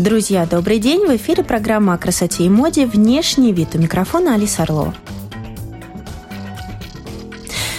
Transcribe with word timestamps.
Друзья, 0.00 0.46
добрый 0.46 0.78
день! 0.78 1.04
В 1.06 1.14
эфире 1.16 1.44
программа 1.44 1.92
о 1.92 1.98
красоте 1.98 2.44
и 2.44 2.48
моде 2.48 2.86
«Внешний 2.86 3.52
вид». 3.52 3.74
У 3.74 3.78
микрофона 3.78 4.32
Алиса 4.32 4.62
Орлова. 4.62 4.94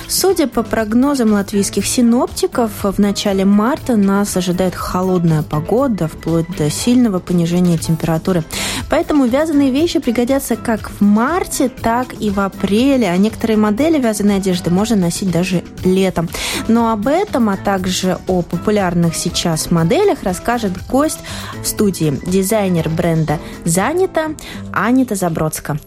Судя 0.07 0.45
по 0.45 0.61
прогнозам 0.61 1.33
латвийских 1.33 1.87
синоптиков, 1.87 2.69
в 2.83 2.99
начале 2.99 3.43
марта 3.43 3.95
нас 3.95 4.37
ожидает 4.37 4.75
холодная 4.75 5.41
погода, 5.41 6.07
вплоть 6.07 6.45
до 6.57 6.69
сильного 6.69 7.17
понижения 7.17 7.79
температуры. 7.79 8.43
Поэтому 8.91 9.25
вязаные 9.25 9.71
вещи 9.71 9.99
пригодятся 9.99 10.57
как 10.57 10.91
в 10.91 11.01
марте, 11.01 11.69
так 11.69 12.13
и 12.19 12.29
в 12.29 12.41
апреле, 12.41 13.09
а 13.09 13.15
некоторые 13.15 13.55
модели 13.55 13.97
вязаной 13.97 14.35
одежды 14.35 14.69
можно 14.69 14.97
носить 14.97 15.31
даже 15.31 15.63
летом. 15.85 16.27
Но 16.67 16.91
об 16.91 17.07
этом, 17.07 17.49
а 17.49 17.55
также 17.55 18.17
о 18.27 18.41
популярных 18.41 19.15
сейчас 19.15 19.71
моделях 19.71 20.23
расскажет 20.23 20.73
гость 20.89 21.19
в 21.63 21.65
студии, 21.65 22.19
дизайнер 22.27 22.89
бренда 22.89 23.39
«Занято» 23.63 24.35
Анита 24.73 25.15
Забродска. 25.15 25.79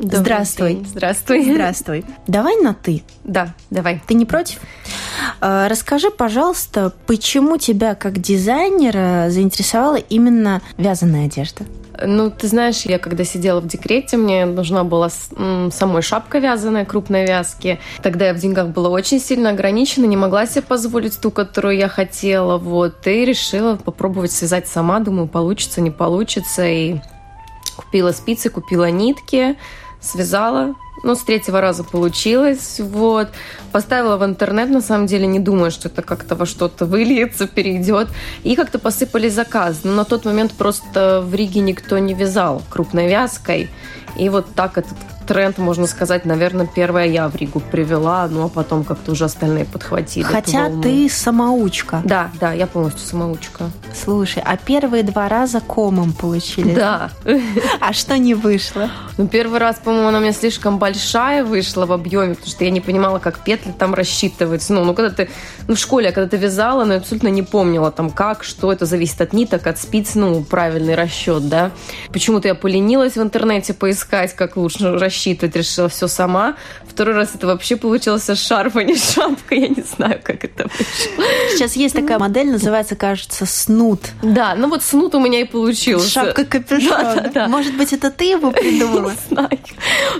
Добрый 0.00 0.20
Здравствуй. 0.20 0.74
день. 0.74 0.86
Здравствуй. 0.86 1.44
Здравствуй. 1.44 2.04
Давай 2.26 2.56
на 2.56 2.74
«ты». 2.74 3.04
Да, 3.22 3.54
давай. 3.70 4.02
Ты 4.08 4.14
не 4.14 4.26
против? 4.26 4.58
А, 5.44 5.68
Расскажи, 5.68 6.10
пожалуйста, 6.12 6.92
почему 7.08 7.56
тебя 7.56 7.96
как 7.96 8.20
дизайнера 8.20 9.26
заинтересовала 9.28 9.96
именно 9.96 10.62
вязаная 10.78 11.26
одежда? 11.26 11.64
Ну, 12.00 12.30
ты 12.30 12.46
знаешь, 12.46 12.82
я 12.82 13.00
когда 13.00 13.24
сидела 13.24 13.60
в 13.60 13.66
декрете, 13.66 14.16
мне 14.16 14.46
нужна 14.46 14.84
была 14.84 15.10
самой 15.10 16.02
шапка 16.02 16.38
вязаная, 16.38 16.84
крупной 16.84 17.26
вязки. 17.26 17.80
Тогда 18.02 18.28
я 18.28 18.34
в 18.34 18.38
деньгах 18.38 18.68
была 18.68 18.88
очень 18.88 19.18
сильно 19.18 19.50
ограничена, 19.50 20.06
не 20.06 20.16
могла 20.16 20.46
себе 20.46 20.62
позволить 20.62 21.20
ту, 21.20 21.32
которую 21.32 21.76
я 21.76 21.88
хотела, 21.88 22.56
вот. 22.56 23.04
И 23.08 23.24
решила 23.24 23.74
попробовать 23.74 24.30
связать 24.30 24.68
сама, 24.68 25.00
думаю, 25.00 25.26
получится, 25.26 25.80
не 25.80 25.90
получится. 25.90 26.64
И 26.64 27.00
купила 27.74 28.12
спицы, 28.12 28.48
купила 28.48 28.92
нитки, 28.92 29.56
связала. 30.00 30.76
Ну, 31.02 31.14
с 31.16 31.22
третьего 31.22 31.60
раза 31.60 31.82
получилось, 31.82 32.80
вот. 32.80 33.28
Поставила 33.72 34.16
в 34.16 34.24
интернет, 34.24 34.70
на 34.70 34.80
самом 34.80 35.06
деле, 35.06 35.26
не 35.26 35.40
думая, 35.40 35.70
что 35.70 35.88
это 35.88 36.02
как-то 36.02 36.36
во 36.36 36.46
что-то 36.46 36.86
выльется, 36.86 37.46
перейдет. 37.46 38.08
И 38.44 38.54
как-то 38.54 38.78
посыпались 38.78 39.34
заказы. 39.34 39.80
Но 39.84 39.94
на 39.94 40.04
тот 40.04 40.24
момент 40.24 40.52
просто 40.52 41.20
в 41.20 41.34
Риге 41.34 41.60
никто 41.60 41.98
не 41.98 42.14
вязал 42.14 42.62
крупной 42.70 43.08
вязкой. 43.08 43.68
И 44.16 44.28
вот 44.28 44.54
так 44.54 44.78
этот 44.78 44.96
тренд, 45.26 45.58
можно 45.58 45.86
сказать, 45.86 46.24
наверное, 46.24 46.66
первая 46.66 47.06
я 47.06 47.28
в 47.28 47.36
Ригу 47.36 47.60
привела, 47.60 48.28
ну 48.28 48.44
а 48.44 48.48
потом 48.48 48.84
как-то 48.84 49.12
уже 49.12 49.24
остальные 49.24 49.64
подхватили. 49.64 50.24
Хотя 50.24 50.70
ты 50.82 51.08
самоучка. 51.08 52.02
Да, 52.04 52.30
да, 52.40 52.52
я 52.52 52.66
полностью 52.66 53.06
самоучка. 53.06 53.70
Слушай, 53.94 54.42
а 54.44 54.56
первые 54.56 55.02
два 55.02 55.28
раза 55.28 55.60
комом 55.60 56.12
получили? 56.12 56.74
Да. 56.74 57.10
А 57.80 57.92
что 57.92 58.16
не 58.18 58.34
вышло? 58.34 58.90
Ну, 59.18 59.28
первый 59.28 59.58
раз, 59.58 59.76
по-моему, 59.82 60.08
она 60.08 60.18
у 60.18 60.20
меня 60.20 60.32
слишком 60.32 60.78
большая 60.78 61.44
вышла 61.44 61.86
в 61.86 61.92
объеме, 61.92 62.34
потому 62.34 62.50
что 62.50 62.64
я 62.64 62.70
не 62.70 62.80
понимала, 62.80 63.18
как 63.18 63.40
петли 63.40 63.72
там 63.72 63.94
рассчитывать. 63.94 64.68
Ну, 64.70 64.84
ну, 64.84 64.94
когда 64.94 65.10
ты, 65.10 65.30
ну, 65.68 65.74
в 65.74 65.78
школе, 65.78 66.12
когда 66.12 66.28
ты 66.28 66.36
вязала, 66.36 66.84
но 66.84 66.94
я 66.94 67.00
абсолютно 67.00 67.28
не 67.28 67.42
помнила 67.42 67.90
там, 67.90 68.10
как, 68.10 68.44
что 68.44 68.72
это 68.72 68.86
зависит 68.86 69.20
от 69.20 69.32
ниток, 69.32 69.66
от 69.66 69.78
спиц, 69.78 70.14
ну, 70.14 70.42
правильный 70.42 70.94
расчет, 70.94 71.48
да. 71.48 71.70
Почему-то 72.12 72.48
я 72.48 72.54
поленилась 72.54 73.14
в 73.14 73.22
интернете 73.22 73.74
поискать, 73.74 74.34
как 74.34 74.56
лучше 74.56 74.98
рассчитывать, 75.12 75.54
решила 75.56 75.88
все 75.88 76.08
сама. 76.08 76.56
Второй 76.92 77.14
раз 77.14 77.34
это 77.34 77.46
вообще 77.46 77.76
получился 77.76 78.36
шарф, 78.36 78.76
а 78.76 78.84
не 78.84 78.96
шапка, 78.96 79.54
я 79.54 79.68
не 79.68 79.82
знаю, 79.82 80.20
как 80.22 80.44
это 80.44 80.64
вышло. 80.64 81.24
Сейчас 81.52 81.74
есть 81.74 81.94
такая 81.94 82.18
модель, 82.18 82.50
называется, 82.50 82.96
кажется, 82.96 83.46
снут. 83.46 84.00
Да, 84.22 84.54
ну 84.54 84.68
вот 84.68 84.82
снут 84.82 85.14
у 85.14 85.20
меня 85.20 85.40
и 85.40 85.44
получился. 85.44 86.08
Шапка 86.08 86.44
капюшон. 86.44 86.90
Да, 86.90 87.14
да, 87.14 87.30
да. 87.34 87.48
Может 87.48 87.74
быть, 87.78 87.94
это 87.94 88.10
ты 88.10 88.24
его 88.24 88.50
придумала? 88.50 89.10
Не 89.10 89.34
знаю. 89.34 89.58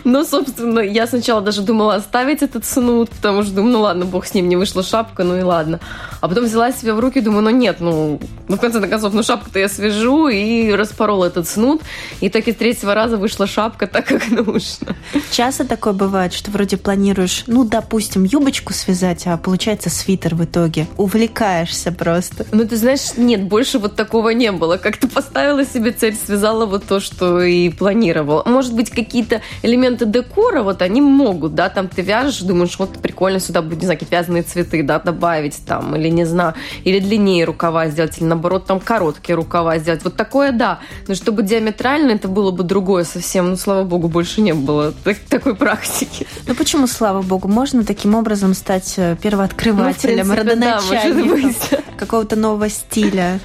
Но, 0.05 0.25
собственно, 0.25 0.81
я 0.81 1.07
сначала 1.07 1.43
даже 1.43 1.61
думала 1.61 1.97
оставить 1.97 2.43
этот 2.43 2.65
снуд, 2.65 3.11
потому 3.11 3.43
что 3.43 3.53
думаю, 3.53 3.73
ну 3.73 3.81
ладно, 3.83 4.07
бог 4.07 4.25
с 4.25 4.33
ним, 4.33 4.49
не 4.49 4.57
вышла 4.57 4.83
шапка, 4.83 5.25
ну 5.25 5.37
и 5.37 5.43
ладно. 5.43 5.79
А 6.23 6.29
потом 6.29 6.45
взяла 6.45 6.73
себя 6.73 6.95
в 6.95 7.01
руки, 7.01 7.21
думаю, 7.21 7.43
ну 7.43 7.51
нет, 7.51 7.81
ну, 7.81 8.19
ну 8.49 8.57
в 8.57 8.61
конце 8.61 8.81
концов, 8.81 9.13
ну 9.13 9.23
шапку-то 9.23 9.59
я 9.59 9.69
свяжу, 9.69 10.29
и 10.29 10.73
распорола 10.73 11.27
этот 11.27 11.47
снуд. 11.47 11.83
И 12.21 12.31
так 12.31 12.49
из 12.49 12.57
третьего 12.57 12.95
раза 12.95 13.19
вышла 13.19 13.47
шапка 13.47 13.87
так, 13.87 14.07
как 14.07 14.29
нужно. 14.31 14.97
Часто 15.31 15.67
такое 15.67 15.93
бывает, 15.93 16.33
что 16.33 16.51
вроде 16.51 16.62
планируешь, 16.71 17.45
ну, 17.47 17.65
допустим, 17.65 18.25
юбочку 18.25 18.73
связать, 18.73 19.27
а 19.27 19.37
получается 19.37 19.91
свитер 19.91 20.35
в 20.35 20.45
итоге. 20.45 20.87
Увлекаешься 20.97 21.93
просто. 21.93 22.47
Ну, 22.53 22.67
ты 22.67 22.77
знаешь, 22.77 23.17
нет, 23.17 23.43
больше 23.45 23.79
вот 23.79 23.97
такого 23.97 24.31
не 24.31 24.53
было. 24.53 24.77
Как-то 24.77 25.09
поставила 25.09 25.65
себе 25.65 25.93
цель, 25.93 26.17
связала 26.17 26.67
вот 26.67 26.85
то, 26.85 27.01
что 27.01 27.41
и 27.43 27.69
планировала. 27.71 28.43
Может 28.47 28.75
быть, 28.75 28.91
какие-то 28.91 29.43
элементы 29.63 30.07
декора, 30.07 30.63
вот 30.63 30.83
они 30.83 31.01
могут, 31.01 31.55
да, 31.55 31.69
там 31.69 31.89
ты 31.89 32.03
вяжешь, 32.03 32.41
думаешь, 32.41 32.79
вот 32.79 32.99
прикольно 33.01 33.41
сюда 33.41 33.63
будет, 33.63 33.81
не 33.81 33.85
знаю, 33.87 33.99
какие-то 33.99 34.17
вязаные 34.17 34.43
цветы, 34.43 34.83
да, 34.83 34.99
добавить 34.99 35.59
там, 35.67 35.97
или 35.97 36.09
не 36.09 36.25
знаю, 36.25 36.55
или 36.85 36.99
длиннее 36.99 37.45
рукава 37.45 37.89
сделать, 37.89 38.19
или 38.19 38.25
наоборот, 38.25 38.67
там 38.67 38.81
короткие 38.81 39.37
рукава 39.37 39.79
сделать. 39.79 40.05
Вот 40.05 40.17
такое, 40.17 40.53
да. 40.53 40.81
Но 41.09 41.15
чтобы 41.15 41.43
диаметрально 41.43 42.13
это 42.13 42.29
было 42.29 42.51
бы 42.51 42.63
другое 42.63 43.05
совсем, 43.05 43.51
ну, 43.51 43.57
слава 43.57 43.85
богу, 43.85 44.09
больше 44.09 44.41
не 44.41 44.55
было 44.55 44.93
так- 45.05 45.19
такой 45.29 45.55
практики. 45.55 46.27
Ну 46.53 46.57
почему, 46.57 46.87
слава 46.87 47.23
богу, 47.23 47.49
можно 47.49 47.83
таким 47.83 48.15
образом 48.15 48.53
стать 48.53 48.93
э, 48.99 49.17
первооткрывателем, 49.23 50.29
Ну, 50.29 50.35
принципе, 50.35 50.61
да, 50.61 50.77
родоначальником 50.81 51.31
быть. 51.31 51.71
какого-то 51.97 52.37
нового 52.37 52.69
стиля, 52.69 53.41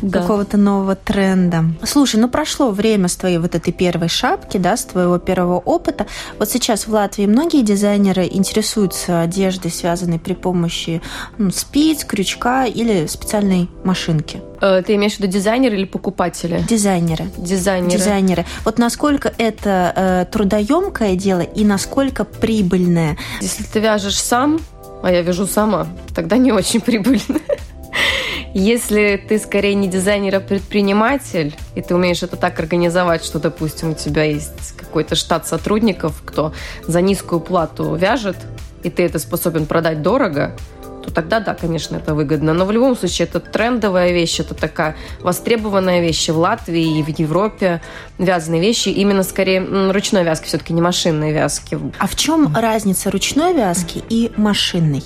Да. 0.00 0.20
какого-то 0.20 0.58
нового 0.58 0.94
тренда. 0.94 1.64
Слушай, 1.82 2.20
ну 2.20 2.28
прошло 2.28 2.70
время 2.70 3.08
с 3.08 3.16
твоей 3.16 3.38
вот 3.38 3.56
этой 3.56 3.72
первой 3.72 4.08
шапки, 4.08 4.58
да, 4.58 4.76
с 4.76 4.84
твоего 4.84 5.18
первого 5.18 5.58
опыта. 5.58 6.06
Вот 6.38 6.50
сейчас 6.50 6.86
в 6.86 6.92
Латвии 6.92 7.26
многие 7.26 7.62
дизайнеры 7.62 8.28
интересуются 8.30 9.22
одеждой, 9.22 9.72
связанной 9.72 10.20
при 10.20 10.34
помощи 10.34 11.02
ну, 11.38 11.50
спиц, 11.50 12.04
крючка 12.04 12.66
или 12.66 13.08
специальной 13.08 13.68
машинки. 13.82 14.40
Э, 14.62 14.82
Ты 14.86 14.94
имеешь 14.94 15.16
в 15.16 15.18
виду 15.18 15.30
дизайнер 15.30 15.74
или 15.74 15.84
покупатели? 15.84 16.64
Дизайнеры. 16.68 17.26
Дизайнеры. 17.36 17.98
Дизайнеры. 17.98 18.46
Вот 18.64 18.78
насколько 18.78 19.32
это 19.36 19.92
э, 19.94 20.32
трудоемкое 20.32 21.16
дело 21.16 21.40
и 21.40 21.64
насколько 21.64 22.24
прибыльное. 22.24 23.18
Если 23.40 23.64
ты 23.64 23.80
вяжешь 23.80 24.20
сам, 24.20 24.60
а 25.02 25.10
я 25.10 25.22
вяжу 25.22 25.46
сама, 25.46 25.88
тогда 26.14 26.36
не 26.36 26.52
очень 26.52 26.80
прибыльно. 26.80 27.40
Если 28.54 29.22
ты 29.28 29.38
скорее 29.38 29.74
не 29.74 29.88
дизайнер, 29.88 30.36
а 30.36 30.40
предприниматель, 30.40 31.56
и 31.74 31.80
ты 31.80 31.94
умеешь 31.94 32.22
это 32.22 32.36
так 32.36 32.58
организовать, 32.60 33.24
что, 33.24 33.38
допустим, 33.38 33.90
у 33.90 33.94
тебя 33.94 34.24
есть 34.24 34.76
какой-то 34.76 35.14
штат 35.14 35.46
сотрудников, 35.46 36.22
кто 36.24 36.52
за 36.86 37.00
низкую 37.00 37.40
плату 37.40 37.94
вяжет, 37.94 38.36
и 38.82 38.90
ты 38.90 39.04
это 39.04 39.18
способен 39.18 39.66
продать 39.66 40.02
дорого, 40.02 40.54
то 41.02 41.12
тогда 41.12 41.40
да, 41.40 41.54
конечно, 41.54 41.96
это 41.96 42.14
выгодно. 42.14 42.54
Но 42.54 42.64
в 42.64 42.72
любом 42.72 42.96
случае 42.96 43.28
это 43.28 43.40
трендовая 43.40 44.12
вещь, 44.12 44.40
это 44.40 44.54
такая 44.54 44.96
востребованная 45.20 46.00
вещь 46.00 46.28
в 46.28 46.38
Латвии, 46.38 46.98
и 46.98 47.02
в 47.02 47.08
Европе. 47.18 47.80
Вязаные 48.18 48.60
вещи 48.60 48.88
именно 48.88 49.22
скорее 49.22 49.60
ручной 49.90 50.24
вязки, 50.24 50.46
все-таки 50.46 50.72
не 50.72 50.80
машинной 50.80 51.32
вязки. 51.32 51.78
А 51.98 52.06
в 52.06 52.16
чем 52.16 52.54
разница 52.54 53.10
ручной 53.10 53.54
вязки 53.54 54.02
и 54.08 54.32
машинной? 54.36 55.02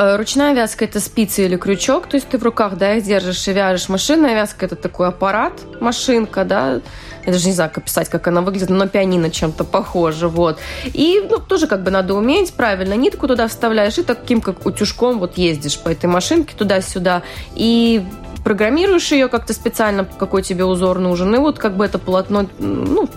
Э, 0.00 0.16
Ручная 0.16 0.54
вязка– 0.54 0.84
это 0.86 0.98
спицы 0.98 1.44
или 1.44 1.56
крючок, 1.56 2.08
то 2.08 2.16
есть 2.16 2.26
ты 2.26 2.38
в 2.38 2.42
руках, 2.42 2.78
да, 2.78 2.94
их 2.94 3.04
держишь 3.04 3.46
и 3.48 3.52
вяжешь. 3.52 3.90
Машинная 3.90 4.32
вязка– 4.32 4.64
это 4.66 4.74
такой 4.74 5.08
аппарат, 5.08 5.52
машинка, 5.78 6.46
да, 6.46 6.80
я 7.26 7.32
даже 7.32 7.46
не 7.46 7.52
знаю, 7.52 7.68
как 7.68 7.84
описать, 7.84 8.08
как 8.08 8.26
она 8.26 8.40
выглядит, 8.40 8.70
но 8.70 8.88
пианино 8.88 9.28
чем-то 9.30 9.64
похоже, 9.64 10.28
вот. 10.28 10.58
И, 10.86 11.22
ну, 11.28 11.36
тоже 11.38 11.66
как 11.66 11.82
бы 11.82 11.90
надо 11.90 12.14
уметь, 12.14 12.54
правильно, 12.54 12.94
нитку 12.94 13.28
туда 13.28 13.46
вставляешь 13.46 13.98
и 13.98 14.02
таким, 14.02 14.40
как 14.40 14.64
утюжком 14.64 15.18
вот 15.18 15.36
ездишь 15.36 15.78
по 15.78 15.90
этой 15.90 16.06
машинке 16.06 16.54
туда-сюда. 16.56 17.20
И 17.54 18.02
программируешь 18.44 19.12
ее 19.12 19.28
как-то 19.28 19.52
специально, 19.52 20.04
какой 20.04 20.42
тебе 20.42 20.64
узор 20.64 20.98
нужен, 20.98 21.34
и 21.34 21.38
вот 21.38 21.58
как 21.58 21.76
бы 21.76 21.84
это 21.84 21.98
полотно, 21.98 22.46
ну, 22.58 23.08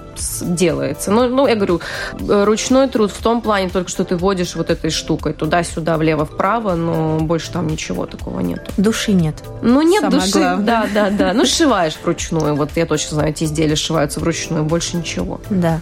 делается. 0.41 1.11
Но, 1.11 1.27
ну, 1.27 1.47
я 1.47 1.55
говорю, 1.55 1.81
э, 2.19 2.43
ручной 2.43 2.87
труд 2.87 3.11
в 3.11 3.21
том 3.21 3.41
плане 3.41 3.69
только, 3.69 3.89
что 3.89 4.03
ты 4.03 4.15
водишь 4.15 4.55
вот 4.55 4.69
этой 4.69 4.89
штукой 4.89 5.33
туда-сюда, 5.33 5.97
влево-вправо, 5.97 6.75
но 6.75 7.19
больше 7.19 7.51
там 7.51 7.67
ничего 7.67 8.05
такого 8.05 8.39
нет. 8.39 8.69
Души 8.77 9.13
нет. 9.13 9.35
Ну, 9.61 9.81
нет 9.81 10.01
Самое 10.01 10.21
души, 10.21 10.39
главное. 10.39 10.65
да, 10.65 10.87
да, 10.93 11.09
да. 11.09 11.33
Ну, 11.33 11.45
сшиваешь 11.45 11.97
вручную. 12.03 12.55
Вот 12.55 12.69
я 12.75 12.85
точно 12.85 13.15
знаю, 13.15 13.29
эти 13.29 13.45
изделия 13.45 13.75
сшиваются 13.75 14.19
вручную, 14.19 14.63
больше 14.63 14.97
ничего. 14.97 15.41
Да. 15.49 15.81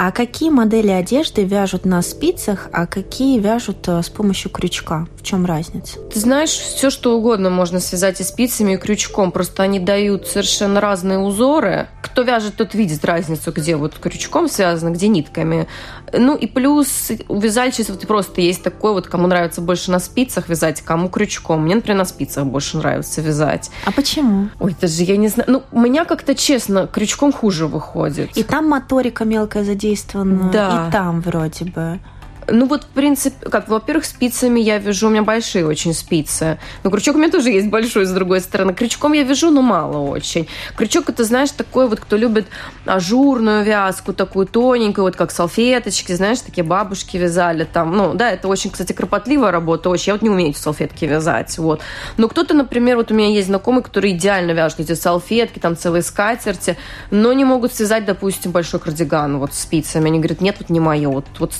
А 0.00 0.12
какие 0.12 0.48
модели 0.48 0.90
одежды 0.92 1.42
вяжут 1.42 1.84
на 1.84 2.02
спицах, 2.02 2.68
а 2.72 2.86
какие 2.86 3.40
вяжут 3.40 3.88
э, 3.88 4.00
с 4.00 4.08
помощью 4.08 4.48
крючка? 4.48 5.08
Чем 5.28 5.44
разница? 5.44 5.98
Ты 6.10 6.20
знаешь, 6.20 6.48
все 6.48 6.88
что 6.88 7.14
угодно 7.14 7.50
можно 7.50 7.80
связать 7.80 8.18
и 8.22 8.24
спицами, 8.24 8.72
и 8.72 8.76
крючком. 8.78 9.30
Просто 9.30 9.62
они 9.62 9.78
дают 9.78 10.26
совершенно 10.26 10.80
разные 10.80 11.18
узоры. 11.18 11.88
Кто 12.00 12.22
вяжет, 12.22 12.56
тот 12.56 12.72
видит 12.72 13.04
разницу, 13.04 13.52
где 13.52 13.76
вот 13.76 13.98
крючком 13.98 14.48
связано, 14.48 14.88
где 14.88 15.06
нитками. 15.08 15.68
Ну 16.14 16.34
и 16.34 16.46
плюс 16.46 17.12
у 17.28 17.38
вязальщиц 17.38 17.90
вот 17.90 18.06
просто 18.06 18.40
есть 18.40 18.62
такой 18.62 18.94
вот, 18.94 19.06
кому 19.06 19.26
нравится 19.26 19.60
больше 19.60 19.90
на 19.90 19.98
спицах 19.98 20.48
вязать, 20.48 20.80
кому 20.80 21.10
крючком. 21.10 21.64
Мне, 21.64 21.74
например, 21.74 21.98
на 21.98 22.06
спицах 22.06 22.46
больше 22.46 22.78
нравится 22.78 23.20
вязать. 23.20 23.70
А 23.84 23.92
почему? 23.92 24.48
Ой, 24.60 24.74
даже 24.80 25.02
я 25.02 25.18
не 25.18 25.28
знаю. 25.28 25.50
Ну, 25.50 25.62
у 25.72 25.80
меня 25.80 26.06
как-то, 26.06 26.34
честно, 26.34 26.86
крючком 26.86 27.34
хуже 27.34 27.66
выходит. 27.66 28.34
И 28.34 28.44
там 28.44 28.66
моторика 28.66 29.26
мелкая 29.26 29.64
задействована 29.64 30.50
да. 30.50 30.86
и 30.88 30.90
там 30.90 31.20
вроде 31.20 31.66
бы. 31.66 32.00
Ну 32.50 32.66
вот, 32.66 32.84
в 32.84 32.86
принципе, 32.88 33.48
как, 33.50 33.68
во-первых, 33.68 34.04
спицами 34.04 34.60
я 34.60 34.78
вяжу, 34.78 35.08
у 35.08 35.10
меня 35.10 35.22
большие 35.22 35.66
очень 35.66 35.92
спицы. 35.92 36.58
Но 36.82 36.90
крючок 36.90 37.16
у 37.16 37.18
меня 37.18 37.30
тоже 37.30 37.50
есть 37.50 37.68
большой, 37.68 38.06
с 38.06 38.10
другой 38.10 38.40
стороны. 38.40 38.72
Крючком 38.74 39.12
я 39.12 39.22
вяжу, 39.22 39.50
но 39.50 39.60
мало 39.60 39.98
очень. 39.98 40.48
Крючок, 40.76 41.10
это, 41.10 41.24
знаешь, 41.24 41.50
такой 41.50 41.88
вот, 41.88 42.00
кто 42.00 42.16
любит 42.16 42.46
ажурную 42.86 43.64
вязку, 43.64 44.12
такую 44.12 44.46
тоненькую, 44.46 45.04
вот 45.04 45.16
как 45.16 45.30
салфеточки, 45.30 46.12
знаешь, 46.12 46.40
такие 46.40 46.64
бабушки 46.64 47.16
вязали 47.16 47.64
там. 47.64 47.94
Ну, 47.96 48.14
да, 48.14 48.30
это 48.30 48.48
очень, 48.48 48.70
кстати, 48.70 48.92
кропотливая 48.92 49.50
работа, 49.50 49.90
очень. 49.90 50.08
Я 50.08 50.14
вот 50.14 50.22
не 50.22 50.30
умею 50.30 50.50
эти 50.50 50.58
салфетки 50.58 51.04
вязать, 51.04 51.58
вот. 51.58 51.80
Но 52.16 52.28
кто-то, 52.28 52.54
например, 52.54 52.96
вот 52.96 53.10
у 53.10 53.14
меня 53.14 53.28
есть 53.28 53.48
знакомый, 53.48 53.82
который 53.82 54.12
идеально 54.12 54.52
вяжет 54.52 54.80
эти 54.80 54.94
салфетки, 54.94 55.58
там 55.58 55.76
целые 55.76 56.02
скатерти, 56.02 56.78
но 57.10 57.32
не 57.32 57.44
могут 57.44 57.74
связать, 57.74 58.06
допустим, 58.06 58.52
большой 58.52 58.80
кардиган 58.80 59.38
вот 59.38 59.52
спицами. 59.52 60.06
Они 60.06 60.18
говорят, 60.18 60.40
нет, 60.40 60.56
вот 60.58 60.70
не 60.70 60.80
мое. 60.80 61.08
Вот, 61.08 61.26
вот 61.38 61.52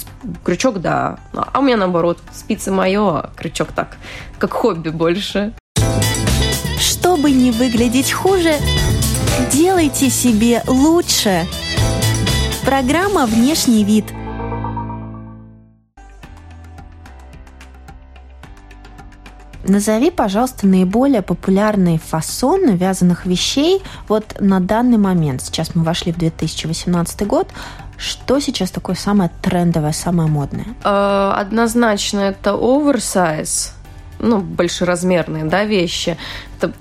крючок 0.44 0.77
да. 0.78 1.19
А 1.32 1.58
у 1.58 1.62
меня 1.62 1.76
наоборот, 1.76 2.19
спицы 2.32 2.70
мое, 2.70 3.20
а 3.20 3.30
крючок 3.36 3.72
так, 3.72 3.96
как 4.38 4.52
хобби 4.52 4.90
больше. 4.90 5.52
Чтобы 6.78 7.30
не 7.30 7.50
выглядеть 7.50 8.12
хуже, 8.12 8.54
делайте 9.52 10.10
себе 10.10 10.62
лучше. 10.66 11.46
Программа 12.64 13.26
«Внешний 13.26 13.84
вид». 13.84 14.04
Назови, 19.69 20.10
пожалуйста, 20.10 20.66
наиболее 20.66 21.20
популярные 21.20 21.98
фасоны 21.98 22.70
вязаных 22.70 23.26
вещей 23.26 23.82
вот 24.08 24.36
на 24.40 24.60
данный 24.60 24.96
момент. 24.96 25.42
Сейчас 25.42 25.74
мы 25.74 25.82
вошли 25.82 26.12
в 26.12 26.16
2018 26.16 27.26
год. 27.26 27.48
Что 27.98 28.38
сейчас 28.38 28.70
такое 28.70 28.94
самое 28.94 29.30
трендовое, 29.42 29.92
самое 29.92 30.28
модное? 30.28 30.66
Э, 30.84 31.32
однозначно 31.36 32.20
это 32.20 32.52
оверсайз, 32.54 33.74
ну, 34.20 34.38
большеразмерные, 34.38 35.44
да, 35.44 35.64
вещи. 35.64 36.16
Это 36.56 36.72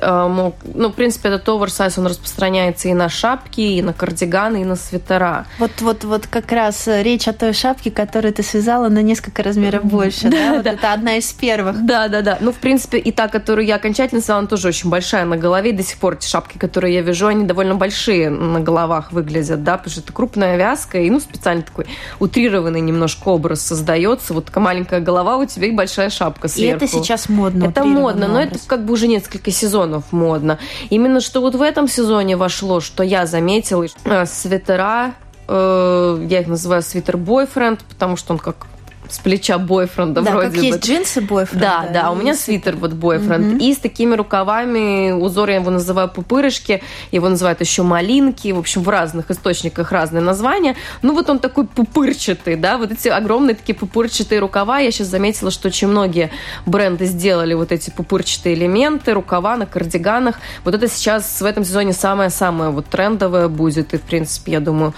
ну, 0.00 0.52
в 0.88 0.92
принципе, 0.92 1.28
этот 1.28 1.48
оверсайз, 1.48 1.98
он 1.98 2.06
распространяется 2.06 2.88
и 2.88 2.94
на 2.94 3.08
шапки, 3.08 3.60
и 3.60 3.82
на 3.82 3.92
кардиганы, 3.92 4.62
и 4.62 4.64
на 4.64 4.76
свитера. 4.76 5.46
Вот, 5.58 5.70
вот, 5.80 6.04
вот 6.04 6.26
как 6.26 6.52
раз 6.52 6.86
речь 6.86 7.28
о 7.28 7.32
той 7.32 7.52
шапке, 7.52 7.90
которую 7.90 8.32
ты 8.34 8.42
связала 8.42 8.88
на 8.88 9.02
несколько 9.02 9.42
размеров 9.42 9.84
больше, 9.84 10.28
да? 10.28 10.36
Вот 10.56 10.66
это 10.66 10.92
одна 10.92 11.16
из 11.16 11.32
первых. 11.32 11.84
Да, 11.84 12.08
да, 12.08 12.22
да. 12.22 12.38
Ну, 12.40 12.52
в 12.52 12.56
принципе, 12.56 12.98
и 12.98 13.12
та, 13.12 13.28
которую 13.28 13.66
я 13.66 13.76
окончательно 13.76 14.20
связала, 14.20 14.40
она 14.40 14.48
тоже 14.48 14.68
очень 14.68 14.90
большая 14.90 15.24
на 15.24 15.36
голове. 15.36 15.72
до 15.72 15.82
сих 15.82 15.98
пор 15.98 16.14
эти 16.14 16.26
шапки, 16.26 16.58
которые 16.58 16.94
я 16.94 17.02
вяжу, 17.02 17.26
они 17.26 17.44
довольно 17.44 17.74
большие 17.74 18.30
на 18.30 18.60
головах 18.60 19.12
выглядят, 19.12 19.64
да, 19.64 19.76
потому 19.76 19.92
что 19.92 20.00
это 20.00 20.12
крупная 20.12 20.56
вязка, 20.56 20.98
и, 20.98 21.10
ну, 21.10 21.20
специально 21.20 21.62
такой 21.62 21.86
утрированный 22.20 22.80
немножко 22.80 23.28
образ 23.28 23.62
создается. 23.62 24.34
Вот 24.34 24.46
такая 24.46 24.64
маленькая 24.64 25.00
голова 25.00 25.36
у 25.36 25.46
тебя 25.46 25.68
и 25.68 25.72
большая 25.72 26.10
шапка 26.10 26.48
сверху. 26.48 26.84
И 26.84 26.86
это 26.86 26.86
сейчас 26.86 27.28
модно. 27.28 27.64
Это 27.64 27.84
модно, 27.84 28.28
но 28.28 28.40
это 28.40 28.58
как 28.66 28.84
бы 28.84 28.92
уже 28.92 29.08
несколько 29.08 29.50
сезонов 29.50 29.85
сезонов 29.86 30.12
модно. 30.12 30.58
Именно 30.90 31.20
что 31.20 31.40
вот 31.40 31.54
в 31.54 31.62
этом 31.62 31.88
сезоне 31.88 32.36
вошло, 32.36 32.80
что 32.80 33.02
я 33.02 33.26
заметила, 33.26 33.86
э, 34.04 34.26
свитера, 34.26 35.14
э, 35.48 36.26
я 36.28 36.40
их 36.40 36.48
называю 36.48 36.82
свитер-бойфренд, 36.82 37.80
потому 37.88 38.16
что 38.16 38.32
он 38.32 38.38
как 38.38 38.66
с 39.08 39.18
плеча 39.18 39.58
бойфренда 39.58 40.22
да, 40.22 40.30
вроде 40.32 40.50
как 40.50 40.58
бы. 40.58 40.64
есть 40.66 40.84
джинсы 40.84 41.20
бойфренд. 41.20 41.62
Да, 41.62 41.88
да, 41.92 42.10
у 42.10 42.14
меня 42.14 42.34
свитер 42.34 42.76
вот 42.76 42.92
бойфренд. 42.92 43.54
Угу. 43.54 43.64
И 43.64 43.74
с 43.74 43.78
такими 43.78 44.14
рукавами, 44.14 45.12
узор 45.12 45.50
я 45.50 45.56
его 45.56 45.70
называю 45.70 46.08
пупырышки, 46.08 46.82
его 47.10 47.28
называют 47.28 47.60
еще 47.60 47.82
малинки, 47.82 48.52
в 48.52 48.58
общем, 48.58 48.82
в 48.82 48.88
разных 48.88 49.30
источниках 49.30 49.92
разные 49.92 50.22
названия. 50.22 50.76
Ну 51.02 51.14
вот 51.14 51.30
он 51.30 51.38
такой 51.38 51.66
пупырчатый, 51.66 52.56
да, 52.56 52.78
вот 52.78 52.92
эти 52.92 53.08
огромные 53.08 53.54
такие 53.54 53.74
пупырчатые 53.74 54.40
рукава. 54.40 54.78
Я 54.78 54.90
сейчас 54.90 55.08
заметила, 55.08 55.50
что 55.50 55.68
очень 55.68 55.88
многие 55.88 56.30
бренды 56.66 57.06
сделали 57.06 57.54
вот 57.54 57.72
эти 57.72 57.90
пупырчатые 57.90 58.54
элементы, 58.54 59.12
рукава 59.12 59.56
на 59.56 59.66
кардиганах. 59.66 60.36
Вот 60.64 60.74
это 60.74 60.88
сейчас 60.88 61.40
в 61.40 61.44
этом 61.44 61.64
сезоне 61.64 61.92
самое-самое 61.92 62.70
вот 62.70 62.86
трендовое 62.86 63.48
будет. 63.48 63.94
И, 63.94 63.98
в 63.98 64.02
принципе, 64.02 64.52
я 64.52 64.60
думаю, 64.60 64.94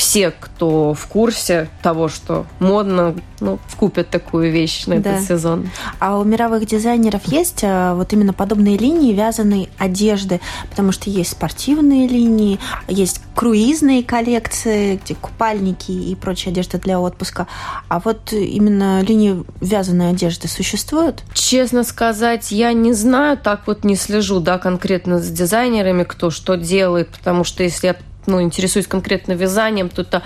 все, 0.00 0.30
кто 0.30 0.94
в 0.94 1.06
курсе 1.08 1.68
того, 1.82 2.08
что 2.08 2.46
модно, 2.58 3.14
ну, 3.38 3.58
купят 3.76 4.08
такую 4.08 4.50
вещь 4.50 4.86
на 4.86 4.98
да. 4.98 5.10
этот 5.10 5.28
сезон. 5.28 5.68
А 5.98 6.18
у 6.18 6.24
мировых 6.24 6.64
дизайнеров 6.64 7.26
есть 7.26 7.60
а, 7.62 7.94
вот 7.94 8.10
именно 8.14 8.32
подобные 8.32 8.78
линии 8.78 9.12
вязаной 9.12 9.68
одежды, 9.76 10.40
потому 10.70 10.92
что 10.92 11.10
есть 11.10 11.32
спортивные 11.32 12.08
линии, 12.08 12.58
есть 12.88 13.20
круизные 13.34 14.02
коллекции, 14.02 14.98
где 15.04 15.14
купальники 15.14 15.92
и 15.92 16.14
прочая 16.14 16.54
одежда 16.54 16.78
для 16.78 16.98
отпуска. 16.98 17.46
А 17.88 18.00
вот 18.00 18.32
именно 18.32 19.02
линии 19.02 19.44
вязаной 19.60 20.12
одежды 20.12 20.48
существуют? 20.48 21.24
Честно 21.34 21.84
сказать, 21.84 22.50
я 22.52 22.72
не 22.72 22.94
знаю, 22.94 23.36
так 23.36 23.66
вот 23.66 23.84
не 23.84 23.96
слежу, 23.96 24.40
да, 24.40 24.56
конкретно 24.56 25.18
с 25.18 25.28
дизайнерами, 25.28 26.04
кто 26.04 26.30
что 26.30 26.56
делает, 26.56 27.10
потому 27.10 27.44
что 27.44 27.62
если 27.62 27.88
я 27.88 27.96
ну, 28.30 28.42
интересуюсь 28.42 28.86
конкретно 28.86 29.32
вязанием, 29.32 29.88
то 29.88 30.02
это 30.02 30.22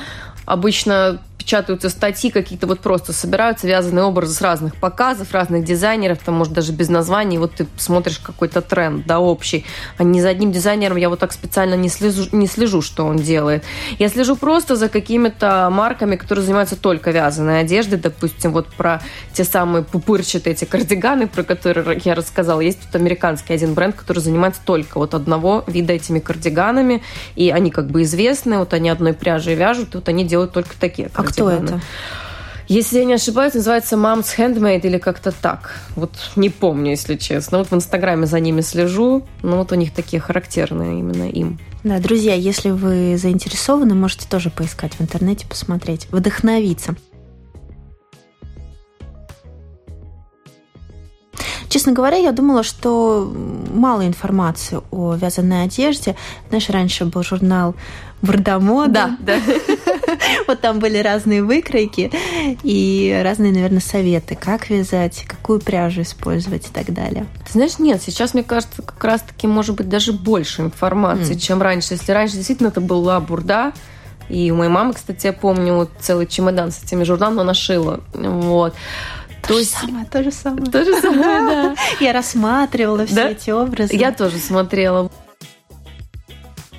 обычно 0.46 1.20
печатаются 1.44 1.90
статьи 1.90 2.30
какие-то, 2.30 2.66
вот 2.66 2.80
просто 2.80 3.12
собираются 3.12 3.66
вязаные 3.66 4.04
образы 4.04 4.34
с 4.34 4.40
разных 4.40 4.76
показов, 4.76 5.32
разных 5.32 5.64
дизайнеров, 5.64 6.18
там, 6.24 6.36
может, 6.36 6.54
даже 6.54 6.72
без 6.72 6.88
названий, 6.88 7.36
вот 7.36 7.56
ты 7.56 7.66
смотришь 7.76 8.18
какой-то 8.18 8.62
тренд, 8.62 9.06
да, 9.06 9.20
общий. 9.20 9.66
А 9.98 10.04
не 10.04 10.22
за 10.22 10.30
одним 10.30 10.52
дизайнером 10.52 10.96
я 10.96 11.10
вот 11.10 11.18
так 11.18 11.32
специально 11.32 11.74
не 11.74 11.90
слежу, 11.90 12.24
не 12.32 12.46
слежу, 12.46 12.80
что 12.80 13.04
он 13.04 13.18
делает. 13.18 13.62
Я 13.98 14.08
слежу 14.08 14.36
просто 14.36 14.74
за 14.74 14.88
какими-то 14.88 15.68
марками, 15.70 16.16
которые 16.16 16.44
занимаются 16.44 16.76
только 16.76 17.10
вязаной 17.10 17.60
одеждой, 17.60 17.98
допустим, 17.98 18.52
вот 18.52 18.68
про 18.68 19.02
те 19.34 19.44
самые 19.44 19.84
пупырчатые 19.84 20.54
эти 20.54 20.64
кардиганы, 20.64 21.26
про 21.26 21.42
которые 21.42 22.00
я 22.04 22.14
рассказала. 22.14 22.60
Есть 22.60 22.80
тут 22.80 22.96
американский 22.96 23.52
один 23.52 23.74
бренд, 23.74 23.96
который 23.96 24.20
занимается 24.20 24.62
только 24.64 24.98
вот 24.98 25.12
одного 25.12 25.62
вида 25.66 25.92
этими 25.92 26.20
кардиганами, 26.20 27.02
и 27.36 27.50
они 27.50 27.70
как 27.70 27.88
бы 27.88 28.02
известны, 28.02 28.58
вот 28.58 28.72
они 28.72 28.88
одной 28.88 29.12
пряжей 29.12 29.54
вяжут, 29.54 29.94
и 29.94 29.98
вот 29.98 30.08
они 30.08 30.24
делают 30.24 30.52
только 30.52 30.70
такие 30.80 31.10
кардиганы. 31.10 31.33
Кто 31.34 31.50
это? 31.50 31.80
Если 32.66 32.98
я 32.98 33.04
не 33.04 33.12
ошибаюсь, 33.12 33.52
называется 33.52 33.96
Mom's 33.96 34.36
Handmade 34.38 34.80
или 34.82 34.96
как-то 34.96 35.32
так. 35.32 35.78
Вот 35.96 36.10
не 36.34 36.48
помню, 36.48 36.92
если 36.92 37.16
честно. 37.16 37.58
Вот 37.58 37.70
в 37.70 37.74
Инстаграме 37.74 38.26
за 38.26 38.40
ними 38.40 38.62
слежу. 38.62 39.26
Ну 39.42 39.58
вот 39.58 39.72
у 39.72 39.74
них 39.74 39.92
такие 39.92 40.20
характерные 40.20 40.98
именно 40.98 41.28
им. 41.28 41.58
Да, 41.82 41.98
друзья, 41.98 42.34
если 42.34 42.70
вы 42.70 43.18
заинтересованы, 43.18 43.94
можете 43.94 44.26
тоже 44.26 44.48
поискать 44.48 44.94
в 44.94 45.02
интернете, 45.02 45.46
посмотреть, 45.46 46.08
вдохновиться. 46.10 46.96
Честно 51.68 51.92
говоря, 51.92 52.16
я 52.16 52.32
думала, 52.32 52.62
что 52.62 53.30
мало 53.74 54.06
информации 54.06 54.80
о 54.90 55.14
вязаной 55.16 55.64
одежде. 55.64 56.16
Знаешь, 56.48 56.70
раньше 56.70 57.04
был 57.04 57.22
журнал 57.22 57.74
Бардамода. 58.22 59.16
Да, 59.20 59.36
да. 59.36 59.40
Вот 60.46 60.60
там 60.60 60.78
были 60.78 60.98
разные 60.98 61.42
выкройки 61.42 62.10
и 62.62 63.20
разные, 63.22 63.52
наверное, 63.52 63.80
советы, 63.80 64.36
как 64.40 64.70
вязать, 64.70 65.24
какую 65.26 65.60
пряжу 65.60 66.02
использовать 66.02 66.66
и 66.66 66.70
так 66.70 66.92
далее. 66.92 67.26
Ты 67.46 67.52
знаешь, 67.52 67.78
нет, 67.78 68.02
сейчас, 68.02 68.34
мне 68.34 68.42
кажется, 68.42 68.82
как 68.82 69.02
раз-таки 69.02 69.46
может 69.46 69.76
быть 69.76 69.88
даже 69.88 70.12
больше 70.12 70.62
информации, 70.62 71.34
mm. 71.34 71.40
чем 71.40 71.62
раньше. 71.62 71.94
Если 71.94 72.12
раньше 72.12 72.36
действительно 72.36 72.68
это 72.68 72.80
была 72.80 73.20
бурда, 73.20 73.72
и 74.28 74.50
у 74.50 74.56
моей 74.56 74.70
мамы, 74.70 74.94
кстати, 74.94 75.26
я 75.26 75.32
помню 75.32 75.74
вот 75.74 75.90
целый 76.00 76.26
чемодан 76.26 76.70
с 76.70 76.82
этими 76.82 77.04
журналами 77.04 77.40
она 77.40 77.54
шила. 77.54 78.00
Вот 78.14 78.74
То, 79.42 79.48
то 79.48 79.54
же 79.54 79.60
есть... 79.60 79.72
самое, 79.72 80.06
то 80.06 80.22
же 80.22 80.32
самое. 80.32 80.70
То 80.70 80.84
же 80.84 81.00
самое, 81.00 81.22
да. 81.22 81.74
Я 82.00 82.12
рассматривала 82.12 83.06
все 83.06 83.30
эти 83.30 83.50
образы. 83.50 83.94
Я 83.94 84.12
тоже 84.12 84.38
смотрела. 84.38 85.10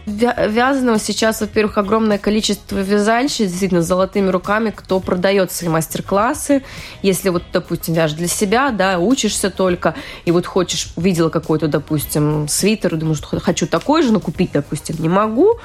Вязаного 0.05 1.00
сейчас, 1.00 1.41
во-первых, 1.41 1.79
огромное 1.79 2.19
количество 2.19 2.77
вязальщиц, 2.77 3.50
действительно, 3.50 3.81
с 3.81 3.88
золотыми 3.88 4.29
руками, 4.29 4.71
кто 4.75 5.00
продает 5.00 5.51
свои 5.51 5.69
мастер-классы. 5.69 6.63
Если 7.01 7.29
вот, 7.29 7.41
допустим, 7.51 7.95
вяжешь 7.95 8.15
для 8.15 8.27
себя, 8.27 8.69
да, 8.69 9.00
учишься 9.00 9.50
только, 9.50 9.95
и 10.25 10.31
вот 10.31 10.45
хочешь, 10.45 10.93
видела 10.95 11.29
какой-то, 11.29 11.67
допустим, 11.67 12.47
свитер, 12.47 12.95
и 12.95 13.13
что 13.15 13.39
хочу 13.39 13.65
такой 13.65 14.03
же, 14.03 14.12
но 14.12 14.19
купить, 14.19 14.51
допустим, 14.53 14.95
не 15.00 15.09
могу, 15.09 15.59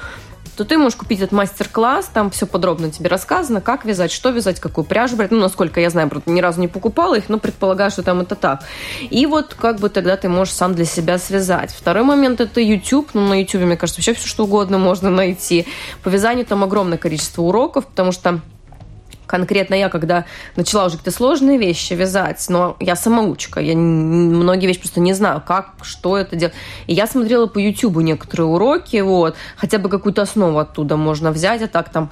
то 0.55 0.65
ты 0.65 0.77
можешь 0.77 0.97
купить 0.97 1.19
этот 1.19 1.31
мастер-класс, 1.31 2.09
там 2.13 2.29
все 2.31 2.45
подробно 2.45 2.91
тебе 2.91 3.09
рассказано, 3.09 3.61
как 3.61 3.85
вязать, 3.85 4.11
что 4.11 4.29
вязать, 4.29 4.59
какую 4.59 4.85
пряжу 4.85 5.15
брать. 5.15 5.31
Ну, 5.31 5.39
насколько 5.39 5.79
я 5.79 5.89
знаю, 5.89 6.09
правда, 6.09 6.31
ни 6.31 6.41
разу 6.41 6.59
не 6.59 6.67
покупала 6.67 7.15
их, 7.15 7.29
но 7.29 7.39
предполагаю, 7.39 7.91
что 7.91 8.03
там 8.03 8.21
это 8.21 8.35
так. 8.35 8.63
И 9.09 9.25
вот 9.25 9.53
как 9.53 9.79
бы 9.79 9.89
тогда 9.89 10.17
ты 10.17 10.29
можешь 10.29 10.53
сам 10.53 10.75
для 10.75 10.85
себя 10.85 11.17
связать. 11.17 11.71
Второй 11.71 12.03
момент– 12.03 12.41
это 12.41 12.61
YouTube. 12.61 13.09
Ну, 13.13 13.27
на 13.27 13.39
YouTube, 13.39 13.63
мне 13.63 13.77
кажется, 13.77 13.99
вообще 13.99 14.13
все 14.13 14.27
что 14.27 14.43
угодно 14.43 14.77
можно 14.77 15.09
найти. 15.09 15.67
По 16.03 16.09
вязанию 16.09 16.45
там 16.45 16.63
огромное 16.63 16.97
количество 16.97 17.41
уроков, 17.43 17.87
потому 17.87 18.11
что 18.11 18.41
конкретно 19.31 19.75
я, 19.75 19.87
когда 19.87 20.25
начала 20.57 20.85
уже 20.85 20.97
какие-то 20.97 21.17
сложные 21.17 21.57
вещи 21.57 21.93
вязать, 21.93 22.45
но 22.49 22.75
я 22.81 22.97
самоучка, 22.97 23.61
я 23.61 23.77
многие 23.77 24.67
вещи 24.67 24.81
просто 24.81 24.99
не 24.99 25.13
знаю, 25.13 25.41
как, 25.45 25.71
что 25.81 26.17
это 26.17 26.35
делать. 26.35 26.53
И 26.87 26.93
я 26.93 27.07
смотрела 27.07 27.47
по 27.47 27.57
YouTube 27.57 27.97
некоторые 27.97 28.47
уроки, 28.47 28.99
вот, 28.99 29.37
хотя 29.55 29.77
бы 29.77 29.87
какую-то 29.87 30.23
основу 30.23 30.59
оттуда 30.59 30.97
можно 30.97 31.31
взять, 31.31 31.61
а 31.61 31.67
так 31.69 31.89
там 31.89 32.09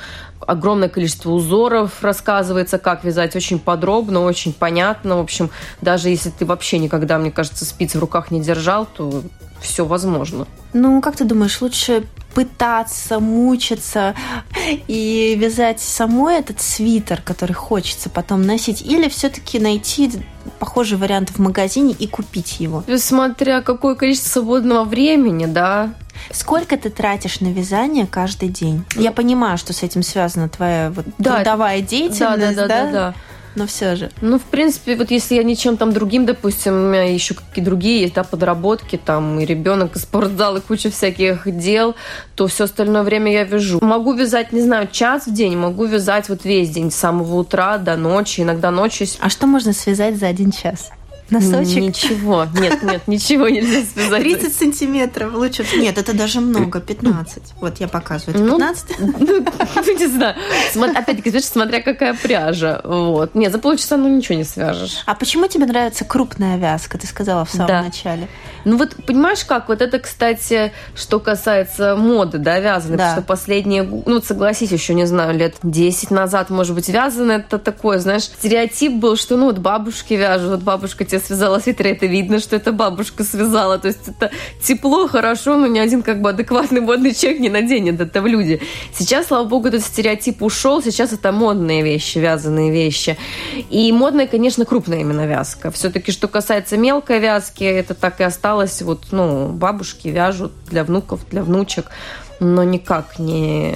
огромное 0.47 0.87
количество 0.87 1.31
узоров 1.31 2.01
рассказывается, 2.01 2.77
как 2.77 3.03
вязать, 3.03 3.35
очень 3.35 3.59
подробно, 3.59 4.21
очень 4.21 4.53
понятно, 4.53 5.17
в 5.17 5.19
общем, 5.19 5.49
даже 5.81 6.07
если 6.07 6.29
ты 6.29 6.45
вообще 6.45 6.79
никогда, 6.79 7.17
мне 7.17 7.31
кажется, 7.31 7.65
спицы 7.65 7.97
в 7.97 8.01
руках 8.01 8.31
не 8.31 8.39
держал, 8.39 8.85
то 8.85 9.23
все 9.59 9.83
возможно. 9.83 10.47
Ну, 10.71 11.01
как 11.01 11.17
ты 11.17 11.25
думаешь, 11.25 11.61
лучше 11.61 12.03
пытаться 12.33 13.19
мучиться 13.19 14.15
и 14.87 15.35
вязать 15.39 15.79
самой 15.79 16.39
этот 16.39 16.61
свитер, 16.61 17.21
который 17.21 17.53
хочется 17.53 18.09
потом 18.09 18.43
носить, 18.43 18.81
или 18.81 19.07
все-таки 19.09 19.59
найти 19.59 20.11
похожий 20.59 20.97
вариант 20.97 21.29
в 21.29 21.39
магазине 21.39 21.95
и 21.97 22.07
купить 22.07 22.59
его? 22.59 22.83
Смотря 22.97 23.61
какое 23.61 23.95
количество 23.95 24.29
свободного 24.29 24.83
времени, 24.83 25.45
да. 25.45 25.93
Сколько 26.31 26.77
ты 26.77 26.89
тратишь 26.89 27.39
на 27.39 27.47
вязание 27.47 28.05
каждый 28.05 28.49
день? 28.49 28.83
Я 28.95 29.11
понимаю, 29.11 29.57
что 29.57 29.73
с 29.73 29.83
этим 29.83 30.03
связана 30.03 30.49
твоя 30.49 30.91
вот 30.91 31.05
да, 31.17 31.37
трудовая 31.37 31.81
деятельность, 31.81 32.55
да? 32.55 32.67
Да, 32.67 32.67
да, 32.67 32.67
да. 32.67 32.83
да, 32.83 32.91
да 32.91 33.15
но 33.55 33.67
все 33.67 33.95
же. 33.95 34.11
Ну, 34.21 34.39
в 34.39 34.43
принципе, 34.43 34.95
вот 34.95 35.11
если 35.11 35.35
я 35.35 35.43
ничем 35.43 35.77
там 35.77 35.91
другим, 35.91 36.25
допустим, 36.25 36.73
у 36.73 36.89
меня 36.89 37.03
еще 37.03 37.33
какие 37.33 37.63
другие 37.63 38.11
да, 38.13 38.23
подработки, 38.23 38.99
там, 39.03 39.39
и 39.39 39.45
ребенок, 39.45 39.95
и 39.95 39.99
спортзал, 39.99 40.57
и 40.57 40.61
куча 40.61 40.89
всяких 40.89 41.43
дел, 41.57 41.95
то 42.35 42.47
все 42.47 42.65
остальное 42.65 43.03
время 43.03 43.31
я 43.31 43.43
вяжу. 43.43 43.79
Могу 43.81 44.13
вязать, 44.13 44.51
не 44.51 44.61
знаю, 44.61 44.87
час 44.91 45.27
в 45.27 45.33
день, 45.33 45.57
могу 45.57 45.85
вязать 45.85 46.29
вот 46.29 46.45
весь 46.45 46.69
день, 46.69 46.91
с 46.91 46.95
самого 46.95 47.35
утра 47.35 47.77
до 47.77 47.95
ночи, 47.95 48.41
иногда 48.41 48.71
ночью. 48.71 49.07
А 49.19 49.29
что 49.29 49.47
можно 49.47 49.73
связать 49.73 50.17
за 50.17 50.27
один 50.27 50.51
час? 50.51 50.91
Носочек? 51.29 51.81
Ничего. 51.81 52.45
Нет, 52.59 52.83
нет, 52.83 53.07
ничего 53.07 53.49
нельзя 53.49 53.83
связать. 53.83 54.21
30 54.21 54.53
сантиметров 54.53 55.33
лучше. 55.33 55.65
Нет, 55.77 55.97
это 55.97 56.13
даже 56.13 56.41
много, 56.41 56.79
15. 56.79 57.43
Вот 57.61 57.79
я 57.79 57.87
показываю, 57.87 58.35
это 58.35 58.51
15. 58.51 58.99
Ну, 58.99 59.13
ну, 59.75 59.97
не 59.97 60.07
знаю. 60.07 60.35
Опять-таки, 60.95 61.39
смотря 61.39 61.81
какая 61.81 62.13
пряжа. 62.13 62.81
Вот. 62.83 63.35
Нет, 63.35 63.51
за 63.51 63.59
полчаса 63.59 63.97
ну 63.97 64.07
ничего 64.07 64.35
не 64.35 64.43
свяжешь. 64.43 65.03
А 65.05 65.15
почему 65.15 65.47
тебе 65.47 65.65
нравится 65.65 66.05
крупная 66.05 66.57
вязка, 66.57 66.97
ты 66.97 67.07
сказала 67.07 67.45
в 67.45 67.51
самом 67.51 67.67
да. 67.67 67.81
начале? 67.83 68.27
Ну 68.65 68.77
вот, 68.77 68.95
понимаешь 69.05 69.45
как, 69.45 69.69
вот 69.69 69.81
это, 69.81 69.99
кстати, 69.99 70.73
что 70.95 71.19
касается 71.19 71.95
моды, 71.95 72.37
да, 72.37 72.59
вязаной, 72.59 72.97
да. 72.97 73.03
потому 73.03 73.21
что 73.21 73.27
последние, 73.27 73.83
ну, 73.83 74.21
согласись, 74.21 74.71
еще, 74.71 74.93
не 74.93 75.05
знаю, 75.05 75.37
лет 75.37 75.55
10 75.63 76.11
назад, 76.11 76.49
может 76.49 76.75
быть, 76.75 76.89
вязаное 76.89 77.39
это 77.39 77.57
такое, 77.57 77.99
знаешь, 77.99 78.23
стереотип 78.23 78.93
был, 78.93 79.15
что, 79.15 79.37
ну, 79.37 79.45
вот 79.45 79.59
бабушки 79.59 80.13
вяжут, 80.13 80.49
вот 80.49 80.61
бабушка 80.61 81.05
тебе 81.05 81.18
связала 81.19 81.59
свитер, 81.59 81.87
это 81.87 82.05
видно, 82.05 82.39
что 82.39 82.55
это 82.55 82.71
бабушка 82.71 83.23
связала. 83.23 83.77
То 83.77 83.87
есть 83.87 84.07
это 84.07 84.31
тепло, 84.61 85.07
хорошо, 85.07 85.57
но 85.57 85.67
ни 85.67 85.79
один 85.79 86.01
как 86.01 86.21
бы 86.21 86.29
адекватный 86.29 86.81
модный 86.81 87.13
человек 87.13 87.41
не 87.41 87.49
наденет 87.49 88.01
это 88.01 88.21
в 88.21 88.27
люди. 88.27 88.61
Сейчас, 88.93 89.27
слава 89.27 89.45
богу, 89.47 89.67
этот 89.67 89.83
стереотип 89.83 90.41
ушел, 90.41 90.81
сейчас 90.81 91.13
это 91.13 91.31
модные 91.31 91.83
вещи, 91.83 92.17
вязаные 92.17 92.71
вещи. 92.71 93.17
И 93.69 93.91
модная, 93.91 94.27
конечно, 94.27 94.65
крупная 94.65 94.99
именно 94.99 95.25
вязка. 95.27 95.71
Все-таки, 95.71 96.11
что 96.11 96.27
касается 96.27 96.77
мелкой 96.77 97.19
вязки, 97.19 97.63
это 97.63 97.93
так 97.93 98.19
и 98.19 98.23
осталось. 98.23 98.81
Вот, 98.81 99.07
ну, 99.11 99.49
бабушки 99.49 100.07
вяжут 100.07 100.51
для 100.69 100.83
внуков, 100.83 101.21
для 101.29 101.43
внучек 101.43 101.85
но 102.39 102.63
никак 102.63 103.19
не 103.19 103.75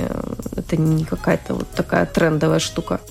это 0.56 0.78
не 0.78 1.04
какая-то 1.04 1.56
вот 1.56 1.70
такая 1.72 2.06
трендовая 2.06 2.60
штука. 2.60 3.02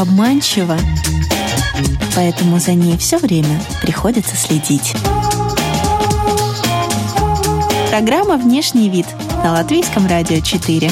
Обманчива, 0.00 0.78
поэтому 2.16 2.58
за 2.58 2.72
ней 2.72 2.96
все 2.96 3.18
время 3.18 3.60
приходится 3.82 4.34
следить. 4.34 4.94
Программа 7.90 8.36
«Внешний 8.36 8.88
вид» 8.88 9.06
на 9.44 9.52
Латвийском 9.52 10.06
радио 10.06 10.40
4. 10.40 10.90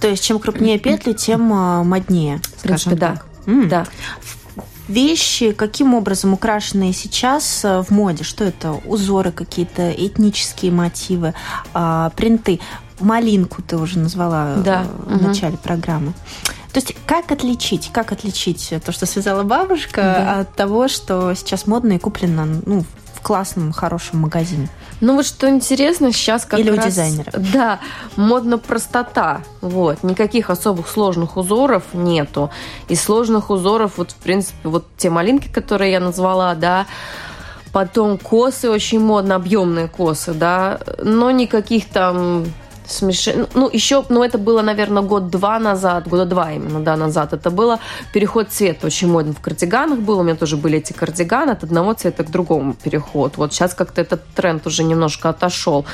То 0.00 0.08
есть, 0.08 0.22
чем 0.22 0.38
крупнее 0.38 0.78
петли, 0.78 1.14
тем 1.14 1.50
а, 1.52 1.82
моднее. 1.82 2.40
В 2.58 2.62
принципе, 2.62 2.94
да. 2.94 3.22
Mm. 3.46 3.68
да 3.68 3.86
вещи, 4.88 5.52
каким 5.52 5.94
образом 5.94 6.32
украшенные 6.32 6.92
сейчас 6.92 7.64
э, 7.64 7.82
в 7.82 7.90
моде? 7.90 8.24
Что 8.24 8.44
это? 8.44 8.72
Узоры 8.72 9.32
какие-то, 9.32 9.90
этнические 9.90 10.72
мотивы, 10.72 11.34
а, 11.72 12.10
принты. 12.10 12.60
Малинку 13.00 13.60
ты 13.62 13.76
уже 13.76 13.98
назвала 13.98 14.56
да. 14.56 14.82
Э, 14.82 14.86
в 14.86 15.16
угу. 15.16 15.26
начале 15.28 15.56
программы. 15.56 16.12
То 16.72 16.80
есть 16.80 16.94
как 17.06 17.30
отличить, 17.30 17.90
как 17.92 18.12
отличить 18.12 18.72
то, 18.84 18.92
что 18.92 19.06
связала 19.06 19.42
бабушка, 19.42 20.00
да. 20.02 20.40
от 20.40 20.54
того, 20.54 20.88
что 20.88 21.34
сейчас 21.34 21.66
модно 21.66 21.92
и 21.92 21.98
куплено 21.98 22.46
ну, 22.66 22.84
в 23.14 23.20
классном, 23.20 23.72
хорошем 23.72 24.20
магазине? 24.20 24.68
Ну 25.00 25.16
вот 25.16 25.26
что 25.26 25.48
интересно, 25.48 26.12
сейчас 26.12 26.44
как 26.44 26.60
Или 26.60 26.70
раз... 26.70 26.84
у 26.84 26.88
дизайнера. 26.88 27.32
Да, 27.52 27.80
модно 28.16 28.58
простота. 28.58 29.42
Вот, 29.60 30.02
никаких 30.02 30.50
особых 30.50 30.88
сложных 30.88 31.36
узоров 31.36 31.82
нету. 31.92 32.50
И 32.88 32.94
сложных 32.94 33.50
узоров, 33.50 33.98
вот 33.98 34.12
в 34.12 34.16
принципе, 34.16 34.68
вот 34.68 34.86
те 34.96 35.10
малинки, 35.10 35.48
которые 35.48 35.92
я 35.92 36.00
назвала, 36.00 36.54
да, 36.54 36.86
Потом 37.74 38.18
косы 38.18 38.70
очень 38.70 39.00
модно, 39.00 39.34
объемные 39.34 39.88
косы, 39.88 40.32
да, 40.32 40.78
но 41.02 41.32
никаких 41.32 41.88
там 41.88 42.44
смеши... 42.86 43.46
Ну, 43.54 43.70
еще, 43.72 44.04
ну, 44.08 44.22
это 44.22 44.38
было, 44.38 44.62
наверное, 44.62 45.02
год-два 45.02 45.58
назад, 45.58 46.08
года 46.08 46.24
два 46.24 46.52
именно, 46.52 46.80
да, 46.80 46.96
назад. 46.96 47.32
Это 47.32 47.50
было 47.50 47.78
переход 48.12 48.50
цвета 48.50 48.86
очень 48.86 49.08
модно 49.08 49.32
в 49.32 49.40
кардиганах 49.40 49.98
был. 49.98 50.18
У 50.18 50.22
меня 50.22 50.36
тоже 50.36 50.56
были 50.56 50.78
эти 50.78 50.92
кардиганы 50.92 51.50
от 51.50 51.64
одного 51.64 51.94
цвета 51.94 52.24
к 52.24 52.30
другому 52.30 52.74
переход. 52.74 53.36
Вот 53.36 53.52
сейчас 53.52 53.74
как-то 53.74 54.00
этот 54.00 54.24
тренд 54.34 54.66
уже 54.66 54.84
немножко 54.84 55.28
отошел. 55.30 55.84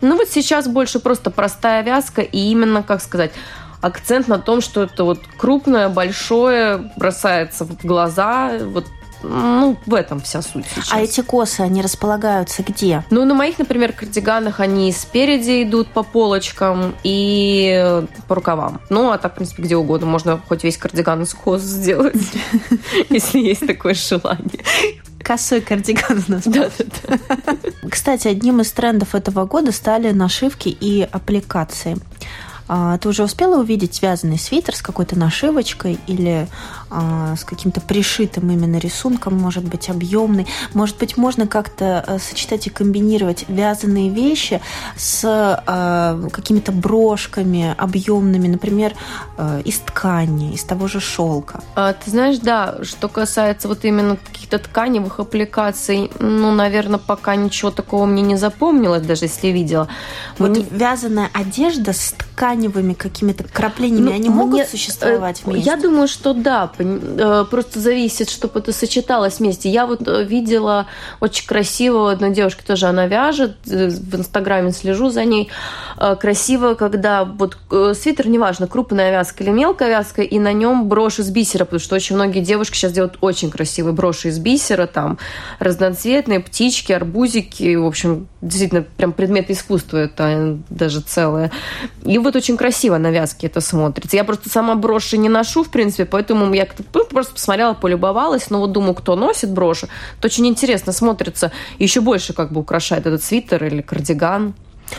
Ну, 0.00 0.16
вот 0.16 0.28
сейчас 0.28 0.66
больше 0.68 0.98
просто 0.98 1.30
простая 1.30 1.82
вязка 1.82 2.22
и 2.22 2.38
именно, 2.38 2.82
как 2.82 3.02
сказать, 3.02 3.32
акцент 3.80 4.28
на 4.28 4.38
том, 4.38 4.60
что 4.60 4.82
это 4.82 5.04
вот 5.04 5.20
крупное, 5.36 5.88
большое, 5.88 6.90
бросается 6.96 7.64
в 7.64 7.84
глаза, 7.84 8.58
вот 8.64 8.86
ну, 9.22 9.76
в 9.86 9.94
этом 9.94 10.20
вся 10.20 10.42
суть 10.42 10.64
сейчас. 10.66 10.92
А 10.92 11.00
эти 11.00 11.20
косы, 11.20 11.60
они 11.60 11.82
располагаются 11.82 12.62
где? 12.62 13.04
Ну, 13.10 13.24
на 13.24 13.34
моих, 13.34 13.58
например, 13.58 13.92
кардиганах 13.92 14.60
они 14.60 14.92
спереди 14.92 15.62
идут 15.62 15.88
по 15.88 16.02
полочкам 16.02 16.94
и 17.02 18.02
по 18.28 18.34
рукавам. 18.34 18.80
Ну, 18.90 19.10
а 19.10 19.18
так, 19.18 19.32
в 19.32 19.34
принципе, 19.36 19.62
где 19.62 19.76
угодно. 19.76 20.06
Можно 20.06 20.40
хоть 20.48 20.64
весь 20.64 20.76
кардиган 20.76 21.22
из 21.22 21.34
кос 21.34 21.62
сделать, 21.62 22.16
если 23.10 23.40
есть 23.40 23.66
такое 23.66 23.94
желание. 23.94 24.64
Косой 25.22 25.60
кардиган 25.60 26.24
у 26.28 26.32
нас. 26.32 26.42
Да, 26.44 26.68
да, 26.78 26.84
да. 27.06 27.56
Кстати, 27.88 28.28
одним 28.28 28.60
из 28.60 28.72
трендов 28.72 29.14
этого 29.14 29.44
года 29.46 29.72
стали 29.72 30.10
нашивки 30.10 30.68
и 30.68 31.02
аппликации. 31.10 31.96
А, 32.68 32.96
ты 32.98 33.08
уже 33.08 33.22
успела 33.22 33.60
увидеть 33.60 33.94
связанный 33.94 34.38
свитер 34.38 34.74
с 34.74 34.82
какой-то 34.82 35.18
нашивочкой 35.18 35.98
или 36.06 36.48
с 37.36 37.44
каким-то 37.44 37.80
пришитым 37.80 38.50
именно 38.50 38.76
рисунком, 38.76 39.34
может 39.36 39.64
быть, 39.64 39.88
объемный. 39.88 40.46
Может 40.74 40.98
быть, 40.98 41.16
можно 41.16 41.46
как-то 41.46 42.04
э, 42.06 42.18
сочетать 42.18 42.66
и 42.66 42.70
комбинировать 42.70 43.44
вязаные 43.48 44.10
вещи 44.10 44.60
с 44.96 45.24
э, 45.24 46.28
какими-то 46.30 46.72
брошками 46.72 47.74
объемными, 47.78 48.48
например, 48.48 48.94
э, 49.38 49.62
из 49.64 49.78
ткани, 49.78 50.52
из 50.52 50.64
того 50.64 50.88
же 50.88 51.00
шелка. 51.00 51.62
А, 51.74 51.92
ты 51.92 52.10
знаешь, 52.10 52.38
да, 52.38 52.76
что 52.82 53.08
касается 53.08 53.68
вот 53.68 53.84
именно 53.84 54.16
каких-то 54.16 54.58
тканевых 54.58 55.20
аппликаций, 55.20 56.10
ну, 56.18 56.50
наверное, 56.52 56.98
пока 56.98 57.36
ничего 57.36 57.70
такого 57.70 58.06
мне 58.06 58.22
не 58.22 58.36
запомнилось, 58.36 59.02
даже 59.02 59.26
если 59.26 59.48
видела. 59.48 59.88
Вот 60.38 60.50
мне... 60.50 60.66
вязаная 60.70 61.30
одежда 61.32 61.92
с 61.92 62.12
тканевыми 62.12 62.94
какими-то 62.94 63.44
краплениями, 63.44 64.10
ну, 64.10 64.14
они 64.14 64.28
могут 64.28 64.54
мне, 64.54 64.66
существовать 64.66 65.42
вместе? 65.44 65.64
Я 65.64 65.76
думаю, 65.76 66.08
что 66.08 66.34
да, 66.34 66.66
просто 67.50 67.80
зависит, 67.80 68.30
чтобы 68.30 68.60
это 68.60 68.72
сочеталось 68.72 69.38
вместе. 69.38 69.68
Я 69.68 69.86
вот 69.86 70.06
э, 70.06 70.24
видела 70.24 70.86
очень 71.20 71.46
красиво, 71.46 72.10
одна 72.10 72.30
девушка 72.30 72.64
тоже, 72.64 72.86
она 72.86 73.06
вяжет, 73.06 73.56
э, 73.66 73.88
в 73.88 74.14
Инстаграме 74.16 74.72
слежу 74.72 75.10
за 75.10 75.24
ней, 75.24 75.50
красиво, 76.20 76.74
когда 76.74 77.24
вот 77.24 77.56
свитер, 77.94 78.28
неважно, 78.28 78.66
крупная 78.66 79.10
вязка 79.10 79.44
или 79.44 79.50
мелкая 79.50 79.88
вязка, 79.88 80.22
и 80.22 80.38
на 80.38 80.52
нем 80.52 80.88
брошь 80.88 81.18
из 81.18 81.30
бисера, 81.30 81.64
потому 81.64 81.80
что 81.80 81.94
очень 81.94 82.16
многие 82.16 82.40
девушки 82.40 82.76
сейчас 82.76 82.92
делают 82.92 83.18
очень 83.20 83.50
красивые 83.50 83.92
броши 83.92 84.28
из 84.28 84.38
бисера, 84.38 84.86
там 84.86 85.18
разноцветные 85.58 86.40
птички, 86.40 86.92
арбузики, 86.92 87.76
в 87.76 87.86
общем, 87.86 88.28
действительно 88.40 88.82
прям 88.82 89.12
предмет 89.12 89.50
искусства 89.50 89.98
это 89.98 90.58
даже 90.68 91.00
целое. 91.00 91.50
И 92.04 92.18
вот 92.18 92.36
очень 92.36 92.56
красиво 92.56 92.98
на 92.98 93.10
вязке 93.10 93.46
это 93.46 93.60
смотрится. 93.60 94.16
Я 94.16 94.24
просто 94.24 94.50
сама 94.50 94.74
броши 94.74 95.16
не 95.16 95.28
ношу, 95.28 95.64
в 95.64 95.70
принципе, 95.70 96.04
поэтому 96.04 96.52
я 96.52 96.66
ну, 96.92 97.04
просто 97.04 97.34
посмотрела, 97.34 97.74
полюбовалась, 97.74 98.50
но 98.50 98.58
вот 98.60 98.72
думаю, 98.72 98.94
кто 98.94 99.16
носит 99.16 99.50
броши, 99.50 99.88
то 100.20 100.26
очень 100.26 100.46
интересно 100.46 100.92
смотрится, 100.92 101.52
еще 101.78 102.00
больше 102.00 102.32
как 102.32 102.52
бы 102.52 102.60
украшает 102.60 103.06
этот 103.06 103.22
свитер 103.22 103.64
или 103.64 103.82
кардиган. 103.82 104.54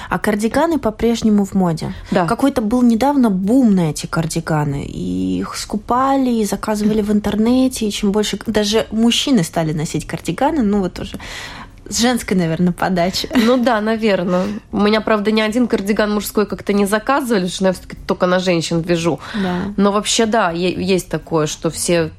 А 0.09 0.17
кардиганы 0.17 0.79
по-прежнему 0.79 1.45
в 1.45 1.53
моде. 1.53 1.93
Да. 2.11 2.25
Какой-то 2.25 2.61
был 2.61 2.81
недавно 2.81 3.29
бум 3.29 3.75
на 3.75 3.91
эти 3.91 4.07
кардиганы. 4.07 4.85
И 4.85 5.39
их 5.39 5.55
скупали, 5.55 6.31
и 6.31 6.45
заказывали 6.45 7.01
в 7.01 7.11
интернете. 7.11 7.87
И 7.87 7.91
чем 7.91 8.11
больше... 8.11 8.39
Даже 8.47 8.87
мужчины 8.89 9.43
стали 9.43 9.71
носить 9.71 10.07
кардиганы. 10.07 10.63
Ну, 10.63 10.79
вот 10.79 10.99
уже 10.99 11.19
с 11.89 11.99
женской, 11.99 12.37
наверное, 12.37 12.73
подачи. 12.73 13.29
Ну 13.35 13.57
да, 13.57 13.81
наверное. 13.81 14.45
У 14.71 14.79
меня, 14.79 15.01
правда, 15.01 15.31
ни 15.31 15.41
один 15.41 15.67
кардиган 15.67 16.13
мужской 16.13 16.45
как-то 16.45 16.73
не 16.73 16.85
заказывали, 16.85 17.47
что 17.47 17.65
я 17.65 17.73
все-таки 17.73 17.97
только 18.07 18.25
на 18.25 18.39
женщин 18.39 18.81
вяжу. 18.81 19.19
Да. 19.33 19.73
Но 19.77 19.91
вообще, 19.91 20.25
да, 20.25 20.51
есть 20.51 21.09
такое, 21.09 21.47
что 21.47 21.69
все... 21.69 22.11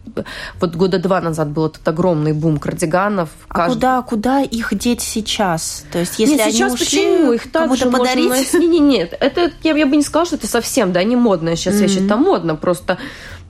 Вот 0.61 0.77
года 0.77 0.99
два 0.99 1.21
назад 1.21 1.49
был 1.49 1.67
этот 1.67 1.87
огромный 1.89 2.33
бум 2.33 2.59
кардиганов. 2.59 3.31
А 3.49 3.55
каждый... 3.55 3.75
куда, 3.75 4.03
куда 4.03 4.43
их 4.43 4.77
деть 4.79 5.01
сейчас? 5.01 5.85
То 5.91 5.99
есть, 5.99 6.19
если 6.19 6.35
нет, 6.35 6.43
они 6.43 6.53
сейчас 6.53 6.75
ушли, 6.75 6.87
почему? 6.87 7.33
Их 7.33 7.51
также 7.51 7.91
подарить? 7.91 8.29
Можно... 8.29 8.59
Нет, 8.59 8.71
нет, 8.71 8.83
нет. 8.83 9.17
Это, 9.19 9.51
я, 9.63 9.77
я 9.77 9.87
бы 9.87 9.97
не 9.97 10.03
сказала, 10.03 10.27
что 10.27 10.37
это 10.37 10.47
совсем, 10.47 10.93
да, 10.93 11.03
не 11.03 11.17
модно. 11.17 11.57
Сейчас 11.57 11.75
mm-hmm. 11.75 11.83
вещи 11.83 12.01
там 12.07 12.23
модно. 12.23 12.55
Просто 12.55 12.99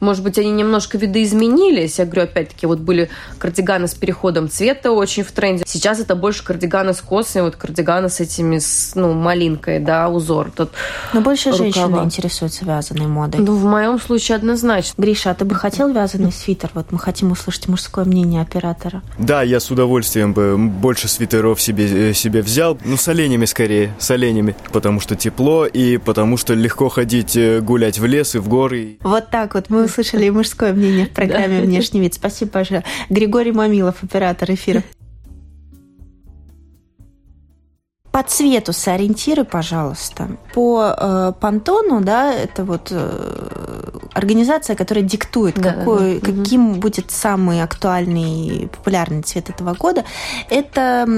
может 0.04 0.23
быть, 0.23 0.38
они 0.38 0.52
немножко 0.52 0.99
видоизменились. 0.99 1.99
Я 1.99 2.04
говорю, 2.04 2.23
опять-таки, 2.25 2.66
вот 2.66 2.78
были 2.78 3.11
кардиганы 3.38 3.88
с 3.88 3.94
переходом 3.94 4.49
цвета 4.49 4.92
очень 4.92 5.25
в 5.25 5.32
тренде. 5.32 5.64
Сейчас 5.66 5.99
это 5.99 6.14
больше 6.14 6.44
кардиганы 6.44 6.94
с 6.94 7.00
косами, 7.00 7.44
вот 7.44 7.56
кардиганы 7.56 8.08
с 8.08 8.20
этими, 8.20 8.58
с, 8.58 8.92
ну, 8.94 9.12
малинкой, 9.12 9.80
да, 9.80 10.08
узор. 10.08 10.52
Тут 10.54 10.70
Но 11.12 11.20
больше 11.20 11.50
рукава. 11.50 11.64
женщины 11.64 12.04
интересуются 12.04 12.64
вязаной 12.64 13.06
модой. 13.06 13.40
Ну, 13.40 13.56
в 13.56 13.64
моем 13.64 13.99
случае 14.00 14.37
однозначно. 14.37 14.94
Гриша, 15.00 15.30
а 15.30 15.34
ты 15.34 15.44
бы 15.44 15.54
хотел 15.54 15.88
вязаный 15.88 16.32
свитер? 16.32 16.70
Вот 16.75 16.92
мы 16.92 16.99
хотим 16.99 17.32
услышать 17.32 17.68
мужское 17.68 18.04
мнение 18.04 18.42
оператора. 18.42 19.02
Да, 19.18 19.42
я 19.42 19.58
с 19.61 19.70
удовольствием 19.70 20.32
бы 20.32 20.56
больше 20.58 21.08
свитеров 21.08 21.61
себе, 21.61 22.11
э, 22.11 22.12
себе 22.12 22.42
взял. 22.42 22.78
Ну, 22.84 22.96
с 22.96 23.08
оленями 23.08 23.46
скорее, 23.46 23.94
с 23.99 24.11
оленями. 24.11 24.54
Потому 24.73 25.00
что 25.00 25.16
тепло 25.16 25.66
и 25.66 25.96
потому 25.96 26.37
что 26.37 26.54
легко 26.54 26.88
ходить 26.88 27.37
э, 27.37 27.61
гулять 27.61 27.99
в 27.99 28.04
лес 28.04 28.34
и 28.34 28.38
в 28.38 28.49
горы. 28.49 28.99
Вот 29.02 29.30
так 29.30 29.54
вот 29.54 29.70
мы 29.70 29.87
услышали 29.94 30.28
мужское 30.28 30.72
мнение 30.72 31.06
в 31.06 31.10
программе 31.10 31.60
«Внешний 31.60 32.00
вид». 32.00 32.14
Спасибо 32.14 32.50
большое. 32.52 32.84
Григорий 33.10 33.52
Мамилов, 33.52 34.02
оператор 34.02 34.50
эфира. 34.50 34.82
По 38.14 38.23
цвету 38.23 38.73
сориентируй, 38.73 39.44
пожалуйста. 39.44 40.28
По 40.52 40.94
э, 40.97 41.33
Пантону, 41.40 42.00
да, 42.00 42.33
это 42.33 42.62
вот 42.62 42.92
э, 42.92 43.99
организация, 44.12 44.76
которая 44.76 45.04
диктует, 45.04 45.56
да, 45.56 45.73
какой, 45.73 46.21
да, 46.21 46.26
да. 46.26 46.33
каким 46.33 46.71
угу. 46.71 46.80
будет 46.80 47.11
самый 47.11 47.61
актуальный 47.61 48.47
и 48.47 48.66
популярный 48.68 49.23
цвет 49.23 49.50
этого 49.50 49.75
года. 49.75 50.04
Это 50.49 51.09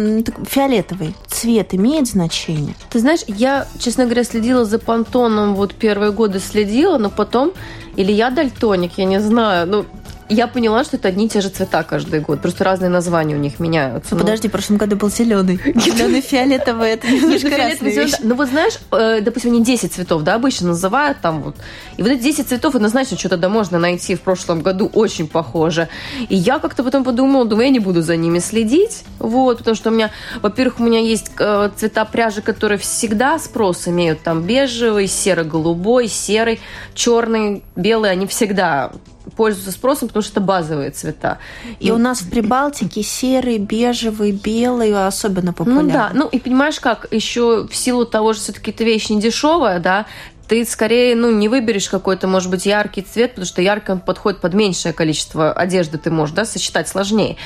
фиолетовый 0.49 1.15
цвет 1.27 1.75
имеет 1.75 2.07
значение. 2.07 2.75
Ты 2.89 3.01
знаешь, 3.01 3.25
я, 3.27 3.67
честно 3.79 4.05
говоря, 4.05 4.25
следила 4.25 4.65
за 4.65 4.79
Пантоном 4.79 5.55
вот 5.55 5.75
первые 5.75 6.13
годы 6.13 6.41
следила, 6.41 6.97
но 6.97 7.11
потом 7.11 7.53
или 7.97 8.11
я 8.11 8.31
дальтоник, 8.31 8.93
я 8.97 9.05
не 9.05 9.21
знаю. 9.21 9.67
Ну, 9.67 9.85
я 10.29 10.47
поняла, 10.47 10.85
что 10.85 10.97
это 10.97 11.09
одни 11.09 11.27
и 11.27 11.29
те 11.29 11.41
же 11.41 11.49
цвета 11.49 11.83
каждый 11.83 12.21
год. 12.21 12.41
Просто 12.41 12.65
разные 12.65 12.89
названия 12.89 13.35
у 13.35 13.39
них 13.39 13.61
меняются. 13.61 14.15
Ну, 14.15 14.21
подожди, 14.21 14.49
в 14.49 14.51
прошлом 14.51 14.77
году 14.77 14.97
был 14.97 15.11
зеленый. 15.11 15.61
Зеленый, 15.75 16.21
фиолетовый, 16.23 16.91
это 16.91 17.07
немножко 17.07 17.57
разные 17.57 18.09
Ну 18.23 18.35
вот 18.35 18.49
знаешь, 18.49 18.79
э, 18.91 19.21
допустим, 19.21 19.53
они 19.53 19.63
10 19.63 19.93
цветов, 19.93 20.23
да, 20.23 20.35
обычно 20.35 20.69
называют 20.69 21.19
там 21.21 21.43
вот. 21.43 21.57
И 21.97 22.03
вот 22.03 22.11
эти 22.11 22.23
10 22.23 22.49
цветов 22.49 22.75
однозначно 22.75 23.17
что-то 23.17 23.37
да 23.37 23.49
можно 23.49 23.79
найти 23.79 24.15
в 24.15 24.21
прошлом 24.21 24.63
году 24.63 24.91
очень 24.93 25.29
похоже. 25.29 25.89
И 26.29 26.35
я 26.35 26.59
как-то 26.59 26.83
потом 26.83 27.05
подумала, 27.05 27.45
думаю, 27.45 27.67
я 27.67 27.73
не 27.73 27.81
буду 27.81 28.03
за 28.03 28.17
ними 28.17 28.39
следить. 28.41 29.05
Вот, 29.19 29.59
потому 29.59 29.77
что 29.77 29.91
у 29.91 29.93
меня, 29.93 30.11
во-первых, 30.43 30.81
у 30.81 30.83
меня 30.83 31.01
есть 31.01 31.31
э, 31.39 31.71
цвета 31.77 32.05
пряжи, 32.05 32.43
которые 32.43 32.79
всегда 32.79 33.39
спрос 33.39 33.89
имеют. 33.89 34.23
Там 34.23 34.43
бежевый, 34.43 35.07
серо-голубой, 35.07 36.09
серый, 36.09 36.61
черный, 36.95 37.63
белый. 37.77 38.11
Они 38.11 38.27
всегда 38.27 38.93
пользуются 39.35 39.73
спросом, 39.73 40.09
потому 40.09 40.23
что 40.23 40.33
это 40.33 40.41
базовые 40.41 40.91
цвета. 40.91 41.39
И, 41.81 41.89
и 41.89 41.91
у 41.91 41.99
нас 41.99 42.23
в 42.23 42.31
Прибалтике 42.31 43.03
серый, 43.03 43.59
бежевый, 43.59 44.33
белый 44.33 45.07
особенно 45.07 45.53
популярны. 45.53 45.83
Ну 45.83 45.93
да, 45.93 46.11
ну 46.15 46.29
и 46.29 46.39
понимаешь 46.39 46.81
как, 46.81 47.09
еще 47.11 47.67
в 47.67 47.75
силу 47.75 48.07
того, 48.07 48.35
что 48.35 48.45
все-таки 48.45 48.71
эта 48.71 48.85
вещь 48.85 49.09
не 49.09 49.21
дешевая, 49.21 49.81
да, 49.81 50.07
ты 50.49 50.65
скорее, 50.65 51.17
ну, 51.17 51.31
не 51.31 51.49
выберешь 51.49 51.89
какой-то, 51.89 52.29
может 52.29 52.51
быть, 52.51 52.67
яркий 52.67 53.03
цвет, 53.03 53.31
потому 53.31 53.47
что 53.47 53.63
яркий 53.63 53.93
он 53.93 54.01
подходит 54.01 54.41
под 54.41 54.55
меньшее 54.55 54.93
количество 54.93 55.53
одежды, 55.53 55.99
ты 55.99 56.11
можешь, 56.11 56.35
да, 56.35 56.45
сочетать 56.45 56.89
сложнее. 56.89 57.37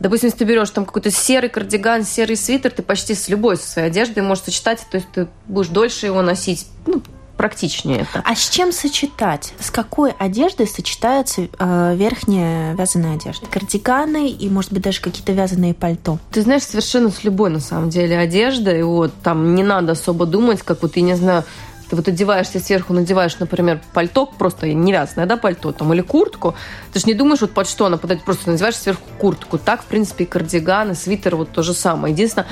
Допустим, 0.00 0.28
если 0.28 0.38
ты 0.38 0.44
берешь 0.44 0.70
там 0.70 0.86
какой-то 0.86 1.10
серый 1.10 1.50
кардиган, 1.50 2.04
серый 2.04 2.36
свитер, 2.36 2.70
ты 2.70 2.82
почти 2.82 3.14
с 3.14 3.28
любой 3.28 3.56
со 3.56 3.68
своей 3.68 3.88
одеждой 3.88 4.22
можешь 4.22 4.44
сочетать, 4.44 4.86
то 4.90 4.96
есть 4.96 5.08
ты 5.12 5.28
будешь 5.46 5.68
дольше 5.68 6.06
его 6.06 6.22
носить, 6.22 6.66
ну, 6.86 7.02
практичнее 7.38 8.00
это. 8.00 8.22
А 8.22 8.34
с 8.34 8.50
чем 8.50 8.72
сочетать? 8.72 9.54
С 9.60 9.70
какой 9.70 10.10
одеждой 10.10 10.66
сочетается 10.66 11.48
э, 11.58 11.94
верхняя 11.96 12.74
вязаная 12.74 13.14
одежда? 13.14 13.46
Кардиганы 13.46 14.28
и, 14.28 14.50
может 14.50 14.72
быть, 14.72 14.82
даже 14.82 15.00
какие-то 15.00 15.32
вязаные 15.32 15.72
пальто? 15.72 16.18
Ты 16.32 16.42
знаешь, 16.42 16.64
совершенно 16.64 17.10
с 17.10 17.24
любой, 17.24 17.48
на 17.48 17.60
самом 17.60 17.88
деле, 17.88 18.18
одеждой. 18.18 18.82
Вот, 18.82 19.12
там 19.22 19.54
не 19.54 19.62
надо 19.62 19.92
особо 19.92 20.26
думать, 20.26 20.62
как 20.62 20.82
вот, 20.82 20.96
я 20.96 21.02
не 21.02 21.14
знаю, 21.14 21.44
ты 21.88 21.96
вот 21.96 22.06
одеваешься 22.06 22.60
сверху, 22.60 22.92
надеваешь, 22.92 23.38
например, 23.38 23.80
пальто, 23.94 24.26
просто 24.26 24.68
невязное, 24.72 25.26
да, 25.26 25.36
пальто 25.36 25.72
там, 25.72 25.92
или 25.94 26.02
куртку, 26.02 26.54
ты 26.92 27.00
же 27.00 27.06
не 27.06 27.14
думаешь, 27.14 27.40
вот 27.40 27.52
под 27.52 27.68
что 27.68 27.86
она 27.86 27.96
подать, 27.96 28.22
просто 28.22 28.50
надеваешь 28.50 28.76
сверху 28.76 29.02
куртку. 29.18 29.58
Так, 29.58 29.82
в 29.82 29.86
принципе, 29.86 30.24
и 30.24 30.26
кардиган, 30.26 30.90
и 30.90 30.94
свитер 30.94 31.36
вот 31.36 31.50
то 31.50 31.62
же 31.62 31.72
самое. 31.72 32.12
Единственное, 32.12 32.46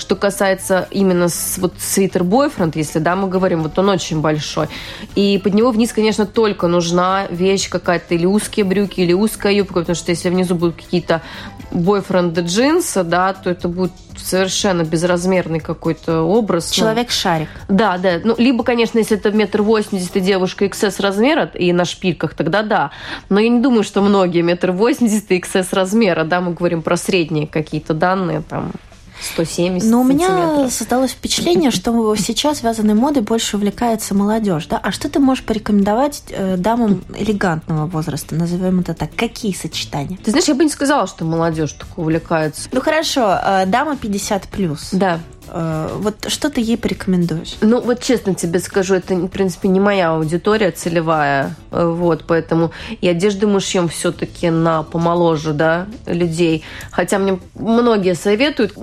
что 0.00 0.16
касается 0.16 0.88
именно 0.90 1.28
с, 1.28 1.58
вот 1.58 1.74
свитер 1.78 2.24
бойфренд, 2.24 2.74
если, 2.74 2.98
да, 2.98 3.14
мы 3.14 3.28
говорим, 3.28 3.62
вот 3.62 3.78
он 3.78 3.90
очень 3.90 4.20
большой. 4.20 4.68
И 5.14 5.38
под 5.38 5.54
него 5.54 5.70
вниз, 5.70 5.92
конечно, 5.92 6.26
только 6.26 6.66
нужна 6.66 7.26
вещь 7.30 7.68
какая-то, 7.68 8.14
или 8.14 8.26
узкие 8.26 8.64
брюки, 8.64 9.00
или 9.00 9.12
узкая 9.12 9.52
юбка, 9.52 9.80
потому 9.80 9.94
что 9.94 10.10
если 10.10 10.30
внизу 10.30 10.54
будут 10.54 10.76
какие-то 10.76 11.22
бойфренды 11.70 12.40
джинсы, 12.40 13.04
да, 13.04 13.32
то 13.32 13.50
это 13.50 13.68
будет 13.68 13.92
совершенно 14.16 14.82
безразмерный 14.82 15.60
какой-то 15.60 16.22
образ. 16.22 16.70
Ну. 16.70 16.80
Человек-шарик. 16.80 17.48
Да, 17.68 17.96
да. 17.96 18.20
Ну, 18.22 18.34
либо, 18.36 18.64
конечно, 18.64 18.98
если 18.98 19.16
это 19.16 19.30
метр 19.30 19.62
восемьдесят 19.62 20.16
и 20.16 20.20
девушка 20.20 20.64
XS 20.64 21.00
размера 21.00 21.44
и 21.54 21.72
на 21.72 21.84
шпильках, 21.84 22.34
тогда 22.34 22.62
да. 22.62 22.90
Но 23.28 23.38
я 23.40 23.48
не 23.48 23.60
думаю, 23.60 23.84
что 23.84 24.02
многие 24.02 24.42
метр 24.42 24.72
восемьдесят 24.72 25.30
и 25.30 25.38
XS 25.38 25.68
размера, 25.72 26.24
да, 26.24 26.40
мы 26.40 26.52
говорим 26.52 26.82
про 26.82 26.96
средние 26.96 27.46
какие-то 27.46 27.94
данные 27.94 28.42
там. 28.42 28.72
170 29.20 29.90
Но 29.90 30.00
у 30.00 30.04
меня 30.04 30.68
создалось 30.70 31.12
впечатление, 31.12 31.70
что 31.70 32.14
сейчас 32.16 32.62
вязаной 32.62 32.94
модой 32.94 33.22
больше 33.22 33.56
увлекается 33.56 34.14
молодежь. 34.14 34.66
Да? 34.66 34.78
А 34.82 34.92
что 34.92 35.08
ты 35.08 35.18
можешь 35.18 35.44
порекомендовать 35.44 36.22
э, 36.30 36.56
дамам 36.56 37.04
элегантного 37.16 37.86
возраста, 37.86 38.34
назовем 38.34 38.80
это 38.80 38.94
так? 38.94 39.10
Какие 39.14 39.52
сочетания? 39.52 40.18
Ты 40.22 40.30
знаешь, 40.30 40.48
я 40.48 40.54
бы 40.54 40.64
не 40.64 40.70
сказала, 40.70 41.06
что 41.06 41.24
молодежь 41.24 41.72
так 41.72 41.98
увлекается. 41.98 42.68
Ну 42.72 42.80
хорошо, 42.80 43.38
э, 43.42 43.66
дама 43.66 43.96
50 43.96 44.48
плюс. 44.48 44.88
Да. 44.92 45.20
Э, 45.52 45.88
вот 45.98 46.14
что 46.28 46.48
ты 46.50 46.60
ей 46.60 46.76
порекомендуешь? 46.76 47.56
Ну, 47.60 47.80
вот 47.80 48.00
честно 48.00 48.34
тебе 48.34 48.60
скажу, 48.60 48.94
это, 48.94 49.14
в 49.14 49.28
принципе, 49.28 49.68
не 49.68 49.80
моя 49.80 50.12
аудитория 50.12 50.70
целевая, 50.70 51.56
э, 51.72 51.84
вот, 51.84 52.24
поэтому 52.26 52.70
и 53.00 53.08
одежды 53.08 53.46
мы 53.46 53.60
шьем 53.60 53.88
все-таки 53.88 54.50
на 54.50 54.82
помоложе, 54.82 55.52
да, 55.52 55.86
людей. 56.06 56.64
Хотя 56.90 57.18
мне 57.18 57.40
многие 57.54 58.14
советуют, 58.14 58.74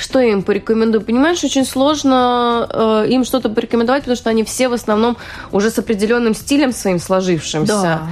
что 0.00 0.20
я 0.20 0.32
им 0.32 0.42
порекомендую. 0.42 1.02
Понимаешь, 1.02 1.44
очень 1.44 1.66
сложно 1.66 2.66
э, 2.70 3.06
им 3.08 3.24
что-то 3.24 3.50
порекомендовать, 3.50 4.02
потому 4.02 4.16
что 4.16 4.30
они 4.30 4.44
все 4.44 4.68
в 4.68 4.72
основном 4.72 5.16
уже 5.52 5.70
с 5.70 5.78
определенным 5.78 6.34
стилем 6.34 6.72
своим 6.72 6.98
сложившимся. 6.98 7.72
Да 7.72 8.08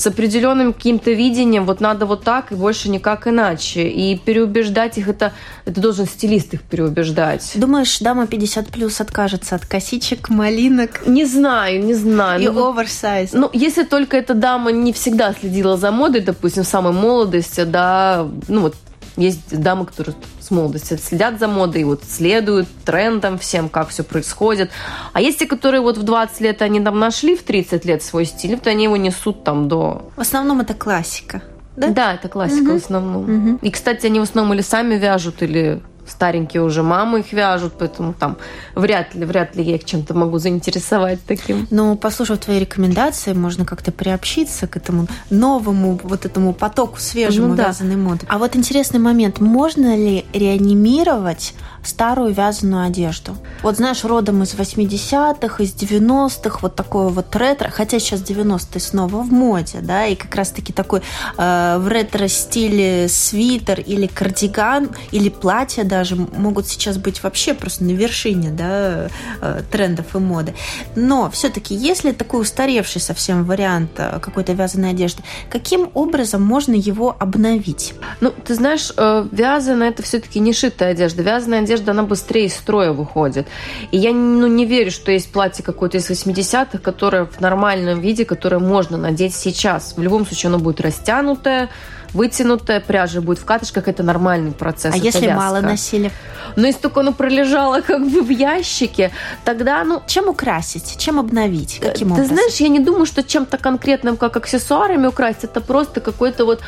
с 0.00 0.06
определенным 0.06 0.72
каким-то 0.72 1.10
видением, 1.10 1.66
вот 1.66 1.82
надо 1.82 2.06
вот 2.06 2.24
так 2.24 2.52
и 2.52 2.54
больше 2.54 2.88
никак 2.88 3.26
иначе. 3.28 3.86
И 3.86 4.16
переубеждать 4.16 4.96
их, 4.96 5.08
это, 5.08 5.34
это 5.66 5.78
должен 5.78 6.06
стилист 6.06 6.54
их 6.54 6.62
переубеждать. 6.62 7.52
Думаешь, 7.54 7.98
дама 7.98 8.26
50 8.26 8.68
плюс 8.68 8.98
откажется 9.02 9.56
от 9.56 9.66
косичек, 9.66 10.30
малинок? 10.30 11.06
Не 11.06 11.26
знаю, 11.26 11.84
не 11.84 11.92
знаю. 11.92 12.40
И 12.40 12.48
ну, 12.48 12.72
оверсайз. 12.72 13.34
Ну, 13.34 13.50
если 13.52 13.82
только 13.82 14.16
эта 14.16 14.32
дама 14.32 14.72
не 14.72 14.94
всегда 14.94 15.34
следила 15.38 15.76
за 15.76 15.90
модой, 15.92 16.22
допустим, 16.22 16.62
в 16.62 16.66
самой 16.66 16.94
молодости, 16.94 17.64
да, 17.64 18.26
ну 18.48 18.62
вот 18.62 18.76
есть 19.18 19.54
дамы, 19.54 19.84
которые 19.84 20.16
с 20.50 20.52
молодости 20.52 20.96
следят 20.96 21.38
за 21.38 21.46
модой, 21.46 21.84
вот 21.84 22.02
следуют 22.04 22.68
трендам 22.84 23.38
всем, 23.38 23.68
как 23.68 23.88
все 23.88 24.02
происходит. 24.02 24.70
А 25.12 25.20
есть 25.20 25.38
те, 25.38 25.46
которые 25.46 25.80
вот 25.80 25.96
в 25.96 26.02
20 26.02 26.40
лет 26.40 26.62
они 26.62 26.80
там 26.80 26.98
нашли 26.98 27.36
в 27.36 27.42
30 27.42 27.84
лет 27.84 28.02
свой 28.02 28.24
стиль, 28.24 28.56
вот 28.56 28.66
они 28.66 28.84
его 28.84 28.96
несут 28.96 29.44
там 29.44 29.68
до... 29.68 30.10
В 30.16 30.20
основном 30.20 30.60
это 30.60 30.74
классика. 30.74 31.42
Да, 31.76 31.88
да 31.88 32.14
это 32.14 32.28
классика 32.28 32.70
угу. 32.70 32.78
в 32.78 32.84
основном. 32.84 33.22
Угу. 33.22 33.58
И, 33.62 33.70
кстати, 33.70 34.06
они 34.06 34.18
в 34.18 34.24
основном 34.24 34.54
или 34.54 34.62
сами 34.62 34.96
вяжут, 34.96 35.42
или 35.42 35.80
старенькие 36.10 36.62
уже 36.62 36.82
мамы 36.82 37.20
их 37.20 37.32
вяжут, 37.32 37.74
поэтому 37.78 38.12
там 38.12 38.36
вряд 38.74 39.14
ли, 39.14 39.24
вряд 39.24 39.56
ли 39.56 39.62
я 39.62 39.76
их 39.76 39.84
чем-то 39.84 40.14
могу 40.14 40.38
заинтересовать 40.38 41.20
таким. 41.26 41.66
Ну, 41.70 41.96
послушав 41.96 42.38
твои 42.38 42.58
рекомендации, 42.58 43.32
можно 43.32 43.64
как-то 43.64 43.92
приобщиться 43.92 44.66
к 44.66 44.76
этому 44.76 45.06
новому 45.30 46.00
вот 46.02 46.24
этому 46.24 46.52
потоку 46.52 46.98
свежему 46.98 47.48
ну, 47.48 47.56
да. 47.56 47.68
вязаной 47.68 47.96
моды. 47.96 48.26
А 48.28 48.38
вот 48.38 48.56
интересный 48.56 49.00
момент, 49.00 49.40
можно 49.40 49.96
ли 49.96 50.24
реанимировать 50.32 51.54
старую 51.82 52.32
вязаную 52.32 52.86
одежду. 52.86 53.36
Вот 53.62 53.76
знаешь, 53.76 54.04
родом 54.04 54.42
из 54.42 54.54
80-х, 54.54 55.62
из 55.62 55.74
90-х, 55.74 56.58
вот 56.62 56.74
такое 56.74 57.08
вот 57.08 57.34
ретро, 57.36 57.70
хотя 57.70 57.98
сейчас 57.98 58.20
90-е 58.20 58.80
снова 58.80 59.22
в 59.22 59.32
моде, 59.32 59.78
да, 59.80 60.06
и 60.06 60.14
как 60.14 60.34
раз-таки 60.34 60.72
такой 60.72 61.00
э, 61.38 61.76
в 61.78 61.88
ретро-стиле 61.88 63.08
свитер 63.08 63.80
или 63.80 64.06
кардиган, 64.06 64.90
или 65.10 65.28
платье 65.28 65.84
даже 66.00 66.16
могут 66.16 66.66
сейчас 66.66 66.96
быть 66.96 67.22
вообще 67.22 67.52
просто 67.52 67.84
на 67.84 67.90
вершине, 67.90 68.48
да, 68.48 69.08
э, 69.42 69.62
трендов 69.70 70.16
и 70.16 70.18
моды. 70.18 70.54
Но 70.96 71.30
все-таки, 71.30 71.74
если 71.74 72.12
такой 72.12 72.40
устаревший 72.40 73.02
совсем 73.02 73.44
вариант 73.44 73.90
э, 73.98 74.18
какой-то 74.18 74.54
вязаной 74.54 74.90
одежды, 74.90 75.22
каким 75.50 75.90
образом 75.92 76.42
можно 76.42 76.72
его 76.74 77.14
обновить? 77.18 77.92
Ну, 78.22 78.30
ты 78.30 78.54
знаешь, 78.54 78.90
э, 78.96 79.26
вязаная 79.30 79.90
это 79.90 80.02
все-таки 80.02 80.40
не 80.40 80.54
шитая 80.54 80.92
одежда. 80.92 81.22
Вязаная 81.22 81.60
одежда, 81.60 81.90
она 81.90 82.04
быстрее 82.04 82.46
из 82.46 82.54
строя 82.54 82.92
выходит. 82.92 83.46
И 83.90 83.98
я 83.98 84.12
ну, 84.12 84.46
не 84.46 84.64
верю, 84.64 84.90
что 84.90 85.12
есть 85.12 85.30
платье 85.30 85.62
какое-то 85.62 85.98
из 85.98 86.08
80-х, 86.08 86.78
которое 86.78 87.26
в 87.26 87.40
нормальном 87.40 88.00
виде, 88.00 88.24
которое 88.24 88.58
можно 88.58 88.96
надеть 88.96 89.34
сейчас. 89.34 89.92
В 89.98 90.02
любом 90.02 90.24
случае 90.24 90.48
оно 90.48 90.58
будет 90.58 90.80
растянутое, 90.80 91.68
вытянутая 92.14 92.80
пряжа 92.80 93.20
будет 93.20 93.38
в 93.38 93.44
катышках, 93.44 93.88
это 93.88 94.02
нормальный 94.02 94.52
процесс. 94.52 94.94
А 94.94 94.96
если 94.96 95.26
вязка. 95.26 95.36
мало 95.36 95.60
носили? 95.60 96.10
Но 96.56 96.66
если 96.66 96.80
только 96.80 97.00
оно 97.00 97.12
пролежало 97.12 97.80
как 97.86 98.06
бы 98.06 98.22
в 98.22 98.30
ящике, 98.30 99.10
тогда, 99.44 99.84
ну... 99.84 100.02
Чем 100.06 100.28
украсить? 100.28 100.96
Чем 100.98 101.18
обновить? 101.18 101.78
Каким 101.80 102.08
Ты 102.08 102.14
образом? 102.14 102.34
знаешь, 102.34 102.54
я 102.56 102.68
не 102.68 102.80
думаю, 102.80 103.06
что 103.06 103.22
чем-то 103.22 103.58
конкретным, 103.58 104.16
как 104.16 104.36
аксессуарами 104.36 105.06
украсить. 105.06 105.44
Это 105.44 105.60
просто 105.60 106.00
какой-то 106.00 106.44
вот 106.44 106.60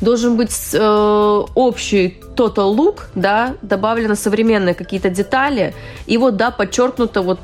должен 0.00 0.36
быть 0.36 0.54
э, 0.72 1.44
общий 1.54 2.20
total 2.38 2.76
look, 2.76 3.00
да, 3.14 3.54
добавлены 3.62 4.14
современные 4.14 4.74
какие-то 4.74 5.10
детали, 5.10 5.74
и 6.06 6.16
вот, 6.16 6.36
да, 6.36 6.50
подчеркнуто 6.50 7.22
вот, 7.22 7.40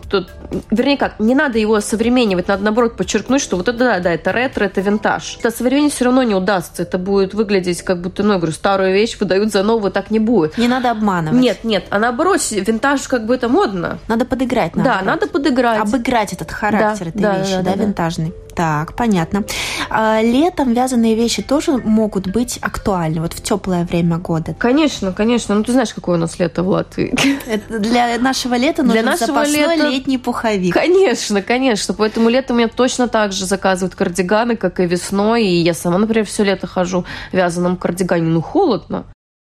вернее 0.70 0.96
как, 0.96 1.18
не 1.18 1.34
надо 1.34 1.58
его 1.58 1.80
современнивать, 1.80 2.48
надо 2.48 2.62
наоборот 2.62 2.96
подчеркнуть, 2.96 3.42
что 3.42 3.56
вот 3.56 3.68
это, 3.68 3.78
да, 3.78 3.98
да, 3.98 4.12
это 4.12 4.30
ретро, 4.30 4.64
это 4.64 4.80
винтаж. 4.80 5.36
Это 5.40 5.50
современнее 5.50 5.90
все 5.90 6.04
равно 6.04 6.22
не 6.22 6.34
удастся, 6.34 6.82
это 6.82 6.98
будет 6.98 7.34
выглядеть 7.34 7.82
как 7.82 8.00
будто, 8.00 8.22
ну, 8.22 8.34
я 8.34 8.38
говорю, 8.38 8.52
старую 8.52 8.92
вещь 8.92 9.18
выдают 9.18 9.52
за 9.52 9.62
новую, 9.62 9.90
так 9.90 10.10
не 10.10 10.18
будет. 10.18 10.56
Не 10.58 10.68
надо 10.68 10.90
обманывать. 10.90 11.40
Нет, 11.40 11.64
нет, 11.64 11.86
а 11.90 11.98
наоборот, 11.98 12.40
винтаж 12.50 13.02
как 13.08 13.26
бы 13.26 13.34
это 13.34 13.48
модно. 13.48 13.98
Надо 14.08 14.24
подыграть. 14.24 14.76
Наоборот. 14.76 15.00
Да, 15.00 15.06
надо 15.06 15.26
подыграть. 15.26 15.80
Обыграть 15.80 16.32
этот 16.32 16.50
характер 16.50 17.06
да, 17.06 17.10
этой 17.10 17.22
да, 17.22 17.38
вещи, 17.38 17.56
да, 17.56 17.62
да, 17.62 17.74
да, 17.74 17.84
винтажный. 17.84 18.32
Так, 18.54 18.94
понятно. 18.94 19.44
А 19.90 20.20
летом 20.22 20.72
вязаные 20.72 21.14
вещи 21.14 21.42
тоже 21.42 21.72
могут 21.72 22.28
быть 22.28 22.58
актуальны, 22.60 23.20
вот 23.20 23.32
в 23.32 23.42
теплое 23.42 23.84
время 23.84 24.18
года. 24.18 24.54
Конечно, 24.54 25.12
конечно. 25.12 25.54
Ну, 25.54 25.62
ты 25.62 25.72
знаешь, 25.72 25.94
какое 25.94 26.16
у 26.16 26.20
нас 26.20 26.38
лето 26.38 26.62
в 26.62 26.68
Латвии. 26.68 27.14
Это 27.46 27.78
для 27.78 28.18
нашего 28.18 28.54
лета 28.54 28.82
нужен 28.82 29.02
для 29.02 29.10
нашего 29.10 29.26
запасной 29.26 29.76
лета... 29.76 29.88
летний 29.88 30.18
пуховик. 30.18 30.74
Конечно, 30.74 31.42
конечно. 31.42 31.94
Поэтому 31.94 32.28
летом 32.28 32.56
у 32.56 32.58
меня 32.58 32.68
точно 32.68 33.08
так 33.08 33.32
же 33.32 33.46
заказывают 33.46 33.94
кардиганы, 33.94 34.56
как 34.56 34.80
и 34.80 34.86
весной. 34.86 35.44
И 35.44 35.62
я 35.62 35.74
сама, 35.74 35.98
например, 35.98 36.24
все 36.26 36.44
лето 36.44 36.66
хожу 36.66 37.04
в 37.32 37.36
вязаном 37.36 37.76
кардигане. 37.76 38.28
Ну, 38.28 38.40
холодно. 38.40 39.06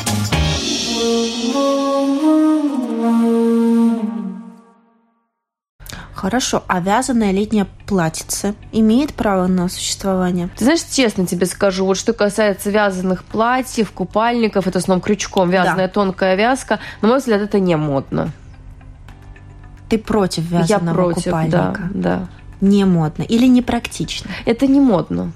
Хорошо, 6.21 6.63
а 6.67 6.79
вязаное 6.81 7.31
летнее 7.31 7.65
платьице 7.87 8.53
имеет 8.71 9.11
право 9.15 9.47
на 9.47 9.67
существование? 9.69 10.49
Ты 10.55 10.65
знаешь, 10.65 10.83
честно 10.83 11.25
тебе 11.25 11.47
скажу, 11.47 11.83
вот 11.83 11.97
что 11.97 12.13
касается 12.13 12.69
вязаных 12.69 13.23
платьев, 13.23 13.89
купальников, 13.91 14.67
это 14.67 14.77
основном 14.77 15.01
крючком, 15.01 15.49
вязаная 15.49 15.87
да. 15.87 15.93
тонкая 15.93 16.35
вязка, 16.35 16.79
на 17.01 17.07
мой 17.07 17.17
взгляд, 17.17 17.41
это 17.41 17.59
не 17.59 17.75
модно. 17.75 18.29
Ты 19.89 19.97
против 19.97 20.43
вязаного 20.43 20.89
Я 20.89 20.93
против, 20.93 21.23
купальника? 21.23 21.89
Да, 21.89 22.19
да. 22.19 22.27
Не 22.61 22.85
модно 22.85 23.23
или 23.23 23.47
непрактично? 23.47 24.29
Это 24.45 24.67
не 24.67 24.79
модно. 24.79 25.31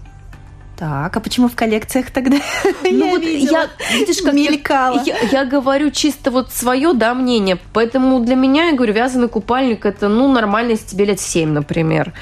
Так, 0.78 1.16
а 1.16 1.20
почему 1.22 1.48
в 1.48 1.56
коллекциях 1.56 2.12
тогда? 2.12 2.38
Ну 2.84 3.06
я 3.06 3.12
вот 3.12 3.22
видела, 3.22 3.70
я, 3.92 3.98
видишь, 3.98 4.22
как 4.22 4.34
мелькала. 4.34 5.02
Я, 5.04 5.18
я, 5.18 5.30
я 5.30 5.46
говорю 5.46 5.90
чисто 5.92 6.32
вот 6.32 6.52
свое, 6.52 6.94
да, 6.94 7.14
мнение. 7.14 7.58
Поэтому 7.74 8.20
для 8.20 8.36
меня, 8.36 8.66
я 8.66 8.76
говорю, 8.76 8.94
вязаный 8.94 9.28
купальник 9.28 9.86
это, 9.86 10.08
ну, 10.08 10.32
нормально, 10.32 10.72
если 10.72 10.88
тебе 10.88 11.06
лет 11.06 11.20
7, 11.20 11.50
например. 11.50 12.14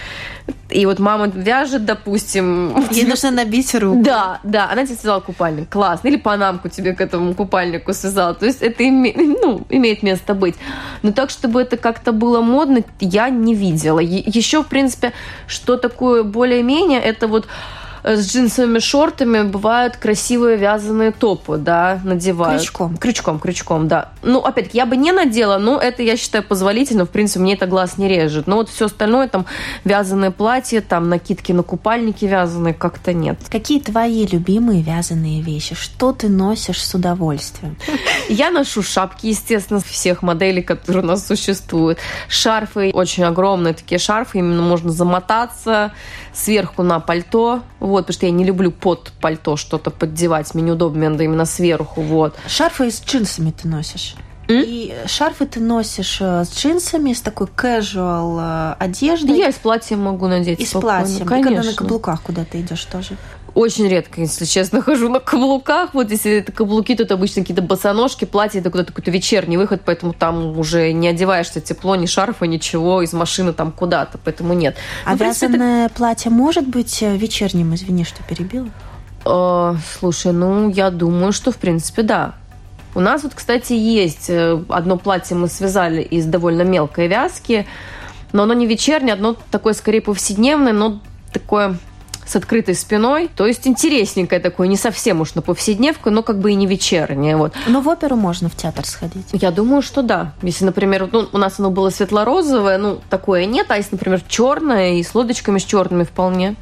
И 0.70 0.86
вот 0.86 1.00
мама 1.00 1.28
вяжет, 1.28 1.86
допустим. 1.86 2.76
Ей 2.92 3.06
нужно 3.08 3.32
набить 3.32 3.76
руку. 3.76 4.02
Да, 4.04 4.40
да, 4.44 4.70
она 4.72 4.86
тебе 4.86 4.96
связала 4.96 5.20
купальник. 5.20 5.70
Классно. 5.70 6.08
Или 6.08 6.18
панамку 6.18 6.70
тебе 6.70 6.94
к 6.94 7.02
этому 7.02 7.34
купальнику 7.34 7.94
связала. 7.94 8.34
То 8.34 8.46
есть 8.46 8.62
это 8.62 8.84
име, 8.84 9.14
ну, 9.16 9.66
имеет 9.70 10.04
место 10.04 10.34
быть. 10.34 10.56
Но 11.02 11.12
так, 11.12 11.30
чтобы 11.30 11.62
это 11.62 11.78
как-то 11.78 12.12
было 12.12 12.42
модно, 12.42 12.84
я 13.00 13.30
не 13.30 13.56
видела. 13.56 14.00
Еще, 14.00 14.64
в 14.64 14.68
принципе, 14.68 15.14
что 15.48 15.78
такое 15.78 16.24
более-менее, 16.24 17.00
это 17.00 17.28
вот 17.28 17.48
с 18.04 18.30
джинсовыми 18.30 18.80
шортами 18.80 19.44
бывают 19.44 19.96
красивые 19.96 20.58
вязаные 20.58 21.12
топы, 21.12 21.58
да, 21.58 22.02
надевают. 22.04 22.62
Крючком. 22.62 22.98
Крючком, 22.98 23.40
крючком, 23.40 23.88
да. 23.88 24.10
Ну, 24.22 24.40
опять, 24.40 24.74
я 24.74 24.86
бы 24.86 24.98
не 24.98 25.12
надела, 25.12 25.58
но 25.58 25.80
это, 25.80 26.04
я 26.04 26.18
считаю, 26.18 26.44
позволительно. 26.44 27.06
В 27.06 27.10
принципе, 27.10 27.40
мне 27.40 27.54
это 27.54 27.66
глаз 27.66 27.98
не 27.98 28.10
режет. 28.10 28.46
Но 28.46 28.58
вот 28.58 28.70
все 28.70 28.86
остальное, 28.86 29.30
там, 29.30 29.46
вязаные 29.86 30.32
платья, 30.32 30.82
там, 30.82 31.08
накидки 31.08 31.54
на 31.54 31.64
купальники 31.64 32.26
вязаные, 32.26 32.74
как-то 32.74 33.14
нет. 33.14 33.40
Какие 33.50 33.80
твои 33.80 34.26
любимые 34.26 34.82
вязаные 34.82 35.42
вещи? 35.42 35.74
Что 35.76 36.12
ты 36.12 36.28
носишь 36.28 36.84
с 36.84 36.94
удовольствием? 36.94 37.78
Я 38.30 38.52
ношу 38.52 38.84
шапки, 38.84 39.28
естественно, 39.28 39.80
всех 39.80 40.22
моделей, 40.22 40.62
которые 40.62 41.04
у 41.04 41.08
нас 41.08 41.26
существуют. 41.26 42.00
Шарфы, 42.28 42.92
очень 42.94 43.24
огромные 43.24 43.74
такие 43.74 44.00
шарфы, 44.00 44.40
именно 44.40 44.62
можно 44.62 44.92
замотаться 44.92 45.94
сверху 46.34 46.84
на 46.84 47.00
пальто, 47.00 47.62
вот, 47.94 48.06
потому 48.06 48.14
что 48.14 48.26
я 48.26 48.32
не 48.32 48.44
люблю 48.44 48.72
под 48.72 49.12
пальто 49.22 49.56
что-то 49.56 49.92
поддевать, 49.92 50.54
мне 50.54 50.64
неудобно, 50.64 51.00
мне 51.00 51.10
надо 51.10 51.24
именно 51.24 51.46
сверху, 51.46 52.02
вот. 52.02 52.36
Шарфы 52.48 52.92
с 52.92 53.02
джинсами 53.04 53.52
ты 53.52 53.68
носишь? 53.68 54.16
И 54.50 54.94
шарфы 55.06 55.46
ты 55.46 55.60
носишь 55.60 56.18
э, 56.20 56.44
с 56.44 56.54
джинсами, 56.58 57.14
с 57.14 57.22
такой 57.22 57.48
casual 57.48 58.40
э, 58.42 58.76
одеждой. 58.78 59.38
Я 59.38 59.48
и 59.48 59.52
с 59.54 59.56
платьем 59.56 60.02
могу 60.02 60.28
надеть. 60.28 60.60
И 60.60 60.66
с 60.66 60.72
платьем. 60.72 61.26
Конечно. 61.26 61.50
И 61.50 61.56
когда 61.56 61.70
на 61.70 61.74
каблуках 61.74 62.22
куда 62.22 62.44
ты 62.44 62.60
идешь 62.60 62.84
тоже. 62.86 63.16
Очень 63.56 63.88
редко, 63.88 64.20
если 64.20 64.46
честно, 64.46 64.82
хожу 64.84 65.10
на 65.10 65.20
каблуках. 65.20 65.94
Вот 65.94 66.10
если 66.10 66.38
это 66.38 66.52
каблуки, 66.52 66.96
то 66.96 67.04
это 67.04 67.14
обычно 67.14 67.42
какие-то 67.42 67.62
босоножки, 67.62 68.26
платье, 68.26 68.62
это 68.62 68.72
куда-то 68.72 68.92
какой-то 68.92 69.12
вечерний 69.12 69.58
выход, 69.58 69.82
поэтому 69.86 70.14
там 70.14 70.58
уже 70.58 70.92
не 70.92 71.08
одеваешься 71.08 71.62
тепло, 71.62 71.96
ни 71.96 72.08
шарфа, 72.08 72.46
ничего, 72.46 73.02
из 73.02 73.14
машины 73.14 73.54
там 73.54 73.72
куда-то, 73.72 74.18
поэтому 74.24 74.54
нет. 74.54 74.76
А 75.06 75.12
ну, 75.12 75.18
вязаное 75.18 75.86
это... 75.86 75.94
платье 75.94 76.32
может 76.32 76.68
быть 76.68 77.04
э, 77.04 77.16
вечерним, 77.16 77.76
извини, 77.76 78.06
что 78.06 78.24
перебила? 78.24 78.70
Э, 79.26 79.76
слушай, 80.00 80.32
ну, 80.32 80.70
я 80.70 80.90
думаю, 80.90 81.32
что, 81.32 81.52
в 81.52 81.58
принципе, 81.58 82.02
да. 82.02 82.34
У 82.96 83.00
нас 83.00 83.24
вот, 83.24 83.34
кстати, 83.36 83.74
есть 83.74 84.30
э, 84.30 84.64
одно 84.70 84.98
платье 84.98 85.36
мы 85.36 85.48
связали 85.48 86.02
из 86.02 86.26
довольно 86.26 86.64
мелкой 86.64 87.08
вязки, 87.08 87.68
но 88.32 88.44
оно 88.44 88.54
не 88.56 88.66
вечернее, 88.66 89.14
одно 89.14 89.36
такое 89.52 89.74
скорее 89.74 90.02
повседневное, 90.02 90.74
но 90.74 91.00
такое 91.32 91.78
с 92.26 92.36
открытой 92.36 92.76
спиной, 92.76 93.30
то 93.36 93.46
есть 93.46 93.68
интересненькое 93.68 94.42
такое, 94.42 94.68
не 94.68 94.78
совсем 94.78 95.22
уж 95.22 95.36
на 95.36 95.42
повседневку, 95.42 96.10
но 96.10 96.24
как 96.24 96.40
бы 96.40 96.52
и 96.52 96.56
не 96.56 96.66
вечернее. 96.66 97.38
Вот. 97.38 97.54
Но 97.68 97.82
в 97.82 97.88
оперу 97.88 98.16
можно 98.16 98.50
в 98.50 98.56
театр 98.56 98.86
сходить? 98.86 99.28
Я 99.32 99.52
думаю, 99.52 99.82
что 99.82 100.02
да. 100.02 100.34
Если, 100.42 100.66
например, 100.66 101.10
ну, 101.12 101.28
у 101.32 101.38
нас 101.38 101.60
оно 101.60 101.70
было 101.70 101.90
светло-розовое, 101.90 102.78
ну, 102.78 103.00
такое 103.10 103.46
нет, 103.46 103.68
а 103.70 103.78
если, 103.78 103.96
например, 103.96 104.22
черное 104.28 104.94
и 104.94 105.04
с 105.04 105.14
лодочками 105.14 105.60
с 105.60 105.64
черными 105.64 106.04
вполне. 106.04 106.56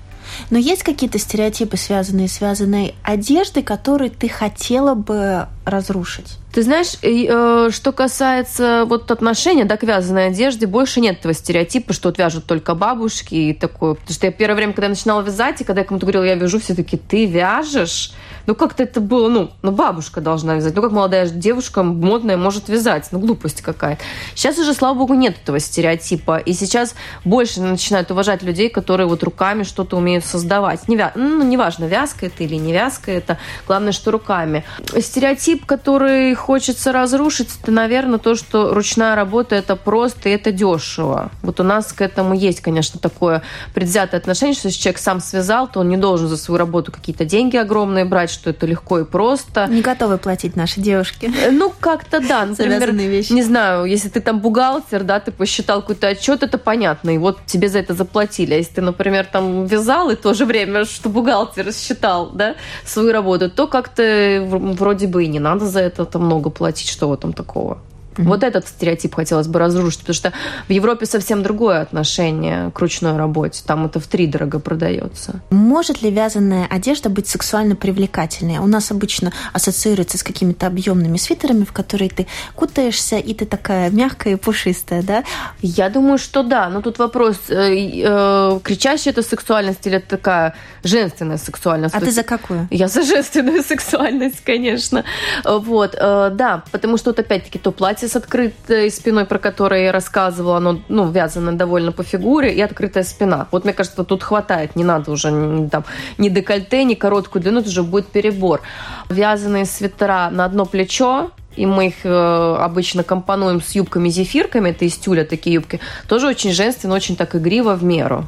Но 0.50 0.58
есть 0.58 0.84
какие-то 0.84 1.19
стереотипы, 1.19 1.78
связанные 1.78 2.28
с 2.28 2.34
связанной 2.34 2.95
одеждой, 3.04 3.63
которые 3.63 4.10
ты 4.10 4.28
хотела 4.30 4.95
бы 4.95 5.47
разрушить? 5.65 6.38
Ты 6.51 6.63
знаешь, 6.63 6.97
э, 7.01 7.69
что 7.71 7.91
касается 7.93 8.83
вот 8.85 9.09
отношения 9.09 9.63
да, 9.63 9.77
к 9.77 9.83
вязаной 9.83 10.27
одежде, 10.27 10.67
больше 10.67 10.99
нет 10.99 11.19
этого 11.19 11.33
стереотипа, 11.33 11.93
что 11.93 12.09
вот 12.09 12.17
вяжут 12.17 12.45
только 12.45 12.75
бабушки 12.75 13.35
и 13.35 13.53
такое. 13.53 13.93
Потому 13.93 14.13
что 14.13 14.25
я 14.25 14.31
первое 14.33 14.55
время, 14.55 14.73
когда 14.73 14.87
я 14.87 14.89
начинала 14.89 15.21
вязать, 15.21 15.61
и 15.61 15.63
когда 15.63 15.81
я 15.81 15.87
кому-то 15.87 16.05
говорила, 16.05 16.23
я 16.23 16.35
вяжу, 16.35 16.59
все 16.59 16.75
таки 16.75 16.97
ты 16.97 17.25
вяжешь? 17.25 18.11
Ну, 18.47 18.56
как-то 18.56 18.84
это 18.84 19.01
было, 19.01 19.30
ну, 19.30 19.51
ну, 19.62 19.71
бабушка 19.71 20.21
должна 20.21 20.56
вязать. 20.56 20.75
Ну, 20.75 20.82
как 20.82 20.91
молодая 20.91 21.27
девушка 21.30 21.84
модная 21.84 22.38
может 22.38 22.69
вязать. 22.69 23.08
Ну, 23.12 23.19
глупость 23.19 23.62
какая-то. 23.62 24.01
Сейчас 24.36 24.58
уже, 24.58 24.73
слава 24.73 24.97
богу, 24.97 25.13
нет 25.13 25.38
этого 25.41 25.60
стереотипа. 25.60 26.38
И 26.38 26.54
сейчас 26.54 26.95
больше 27.25 27.62
начинают 27.62 28.12
уважать 28.12 28.43
людей, 28.43 28.69
которые 28.69 29.08
вот 29.08 29.23
руками 29.23 29.63
что-то 29.63 29.97
умеют 29.97 30.25
создавать. 30.25 30.88
Не 30.88 30.95
вя... 30.95 31.12
Ну, 31.15 31.43
неважно, 31.43 31.86
вязка 31.86 32.27
это 32.27 32.43
или 32.43 32.56
не 32.56 32.73
вязка 32.73 33.12
это. 33.12 33.38
Главное, 33.67 33.91
что 33.91 34.12
руками. 34.12 34.63
Стереотип, 34.99 35.65
который 35.65 36.34
хочется 36.36 36.91
разрушить, 36.91 37.49
это, 37.62 37.71
наверное, 37.71 38.19
то, 38.19 38.36
что 38.36 38.73
ручная 38.73 39.15
работа 39.15 39.56
это 39.56 39.75
просто 39.75 40.30
и 40.30 40.32
это 40.34 40.51
дешево. 40.51 41.32
Вот 41.41 41.60
у 41.60 41.63
нас 41.63 41.93
к 41.93 42.01
этому 42.01 42.34
есть, 42.34 42.62
конечно, 42.62 42.99
такое 42.99 43.43
предвзятое 43.73 44.19
отношение, 44.19 44.56
что 44.56 44.67
если 44.67 44.82
человек 44.82 44.99
сам 44.99 45.19
связал, 45.19 45.67
то 45.67 45.80
он 45.80 45.89
не 45.89 45.97
должен 45.97 46.27
за 46.27 46.38
свою 46.38 46.58
работу 46.58 46.91
какие-то 46.91 47.25
деньги 47.25 47.58
огромные 47.58 48.06
брать, 48.06 48.31
что 48.32 48.50
это 48.50 48.65
легко 48.65 49.00
и 49.00 49.06
просто. 49.06 49.67
Не 49.67 49.82
готовы 49.82 50.17
платить 50.17 50.56
наши 50.56 50.80
девушки. 50.82 51.32
Э, 51.44 51.52
ну, 51.52 51.72
как-то 51.80 52.20
да. 52.20 52.46
Например, 52.50 52.91
вещи. 52.91 53.34
не 53.34 53.44
знаю, 53.44 53.86
если 53.86 54.10
ты 54.10 54.22
там 54.22 54.39
бухгалтер, 54.39 55.04
да, 55.04 55.20
ты 55.20 55.32
посчитал 55.32 55.82
какой-то 55.82 56.08
отчет, 56.08 56.44
это 56.44 56.58
понятно, 56.58 57.12
и 57.12 57.17
вот 57.17 57.39
тебе 57.46 57.70
за 57.70 57.80
это 57.80 57.94
заплатили. 57.94 58.54
А 58.54 58.58
если 58.58 58.76
ты, 58.76 58.82
например, 58.82 59.26
там 59.26 59.65
вязал, 59.65 60.10
и 60.10 60.15
в 60.15 60.22
то 60.22 60.34
же 60.34 60.46
время, 60.46 60.86
что 60.86 61.10
бухгалтер 61.10 61.74
считал, 61.74 62.32
да, 62.32 62.56
свою 62.86 63.12
работу, 63.12 63.50
то 63.50 63.67
как-то 63.67 64.44
вроде 64.50 65.08
бы 65.08 65.24
и 65.24 65.28
не 65.28 65.39
надо 65.39 65.65
за 65.67 65.80
это 65.82 66.06
там 66.06 66.26
много 66.26 66.50
платить, 66.50 66.89
что 66.89 67.10
в 67.10 67.13
этом 67.13 67.34
такого. 67.34 67.80
Mm-hmm. 68.15 68.24
Вот 68.24 68.43
этот 68.43 68.67
стереотип 68.67 69.15
хотелось 69.15 69.47
бы 69.47 69.60
разрушить, 69.60 70.02
потому 70.02 70.13
что 70.15 70.34
в 70.67 70.71
Европе 70.71 71.06
совсем 71.06 71.43
другое 71.43 71.82
отношение 71.82 72.71
к 72.71 72.80
ручной 72.80 73.15
работе. 73.17 73.63
Там 73.65 73.86
это 73.86 74.00
в 74.00 74.08
три 74.08 74.28
дорого 74.28 74.60
продается. 74.60 75.41
Может 75.50 76.02
ли 76.02 76.12
вязаная 76.12 76.67
одежда 76.69 77.10
быть 77.10 77.28
сексуально 77.28 77.76
привлекательной? 77.76 78.58
У 78.58 78.67
нас 78.67 78.91
обычно 78.91 79.32
ассоциируется 79.54 80.17
с 80.17 80.24
какими-то 80.24 80.67
объемными 80.67 81.17
свитерами, 81.17 81.63
в 81.63 81.71
которые 81.71 82.10
ты 82.10 82.28
кутаешься, 82.56 83.17
и 83.17 83.34
ты 83.34 83.45
такая 83.45 83.89
мягкая 83.89 84.34
и 84.34 84.36
пушистая, 84.36 85.04
да? 85.04 85.24
Я 85.62 85.89
думаю, 85.89 86.17
что 86.17 86.43
да. 86.43 86.69
Но 86.69 86.82
тут 86.82 87.00
вопрос, 87.00 87.38
э, 87.50 88.04
э, 88.04 88.60
кричащая 88.63 89.13
это 89.13 89.24
сексуальность 89.24 89.88
или 89.88 89.97
это 89.97 90.17
такая 90.17 90.56
женственная 90.84 91.38
сексуальность? 91.38 91.95
А 91.95 92.00
ты 92.00 92.12
за 92.12 92.24
какую? 92.24 92.67
Я 92.71 92.88
за 92.88 93.04
женственную 93.04 93.63
сексуальность, 93.67 94.41
конечно. 94.43 95.04
Вот, 95.45 95.95
э, 95.97 96.30
да, 96.34 96.63
потому 96.71 96.97
что 96.97 97.12
вот 97.12 97.19
опять-таки 97.19 97.60
то 97.60 97.71
платье 97.71 98.00
платье 98.01 98.07
с 98.07 98.15
открытой 98.15 98.89
спиной, 98.89 99.25
про 99.25 99.37
которое 99.37 99.83
я 99.83 99.91
рассказывала, 99.91 100.57
оно 100.57 100.81
ну, 100.89 101.11
вязано 101.11 101.53
довольно 101.53 101.91
по 101.91 102.03
фигуре, 102.03 102.53
и 102.53 102.61
открытая 102.61 103.03
спина. 103.03 103.47
Вот 103.51 103.63
мне 103.63 103.73
кажется, 103.73 104.03
тут 104.03 104.23
хватает, 104.23 104.75
не 104.75 104.83
надо 104.83 105.11
уже 105.11 105.29
там, 105.71 105.83
ни 106.17 106.29
декольте, 106.29 106.83
ни 106.83 106.95
короткую 106.95 107.41
длину, 107.41 107.59
это 107.59 107.69
уже 107.69 107.83
будет 107.83 108.07
перебор. 108.07 108.61
Вязаные 109.09 109.65
свитера 109.65 110.29
на 110.31 110.45
одно 110.45 110.65
плечо, 110.65 111.31
и 111.55 111.65
мы 111.65 111.87
их 111.87 112.05
э, 112.05 112.55
обычно 112.59 113.03
компонуем 113.03 113.61
с 113.61 113.75
юбками-зефирками, 113.75 114.69
это 114.69 114.85
из 114.85 114.95
тюля 114.95 115.25
такие 115.25 115.55
юбки, 115.55 115.79
тоже 116.07 116.27
очень 116.27 116.51
женственно, 116.53 116.95
очень 116.95 117.15
так 117.15 117.35
игриво 117.35 117.75
в 117.75 117.83
меру. 117.83 118.27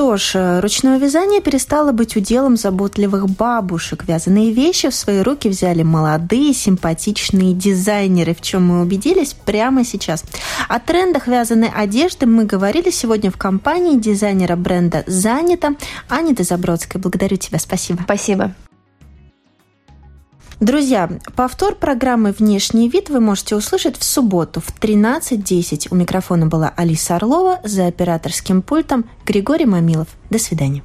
Что 0.00 0.16
ж, 0.16 0.32
э, 0.36 0.60
ручное 0.60 0.98
вязание 0.98 1.42
перестало 1.42 1.92
быть 1.92 2.16
уделом 2.16 2.56
заботливых 2.56 3.28
бабушек. 3.28 4.04
Вязаные 4.08 4.50
вещи 4.50 4.88
в 4.88 4.94
свои 4.94 5.20
руки 5.20 5.50
взяли 5.50 5.82
молодые, 5.82 6.54
симпатичные 6.54 7.52
дизайнеры, 7.52 8.34
в 8.34 8.40
чем 8.40 8.66
мы 8.66 8.80
убедились 8.80 9.34
прямо 9.34 9.84
сейчас. 9.84 10.24
О 10.70 10.80
трендах 10.80 11.26
вязаной 11.26 11.68
одежды 11.68 12.24
мы 12.24 12.46
говорили 12.46 12.88
сегодня 12.88 13.30
в 13.30 13.36
компании 13.36 13.98
дизайнера 13.98 14.56
бренда 14.56 15.04
«Занято» 15.06 15.74
Аниты 16.08 16.44
Забродской. 16.44 16.98
Благодарю 16.98 17.36
тебя, 17.36 17.58
спасибо. 17.58 18.00
Спасибо. 18.04 18.54
Друзья, 20.60 21.08
повтор 21.36 21.74
программы 21.74 22.32
«Внешний 22.32 22.90
вид» 22.90 23.08
вы 23.08 23.20
можете 23.20 23.56
услышать 23.56 23.96
в 23.96 24.04
субботу 24.04 24.60
в 24.60 24.78
13.10. 24.78 25.88
У 25.90 25.94
микрофона 25.94 26.48
была 26.48 26.70
Алиса 26.76 27.16
Орлова, 27.16 27.60
за 27.64 27.86
операторским 27.86 28.60
пультом 28.60 29.06
Григорий 29.24 29.64
Мамилов. 29.64 30.08
До 30.28 30.38
свидания. 30.38 30.82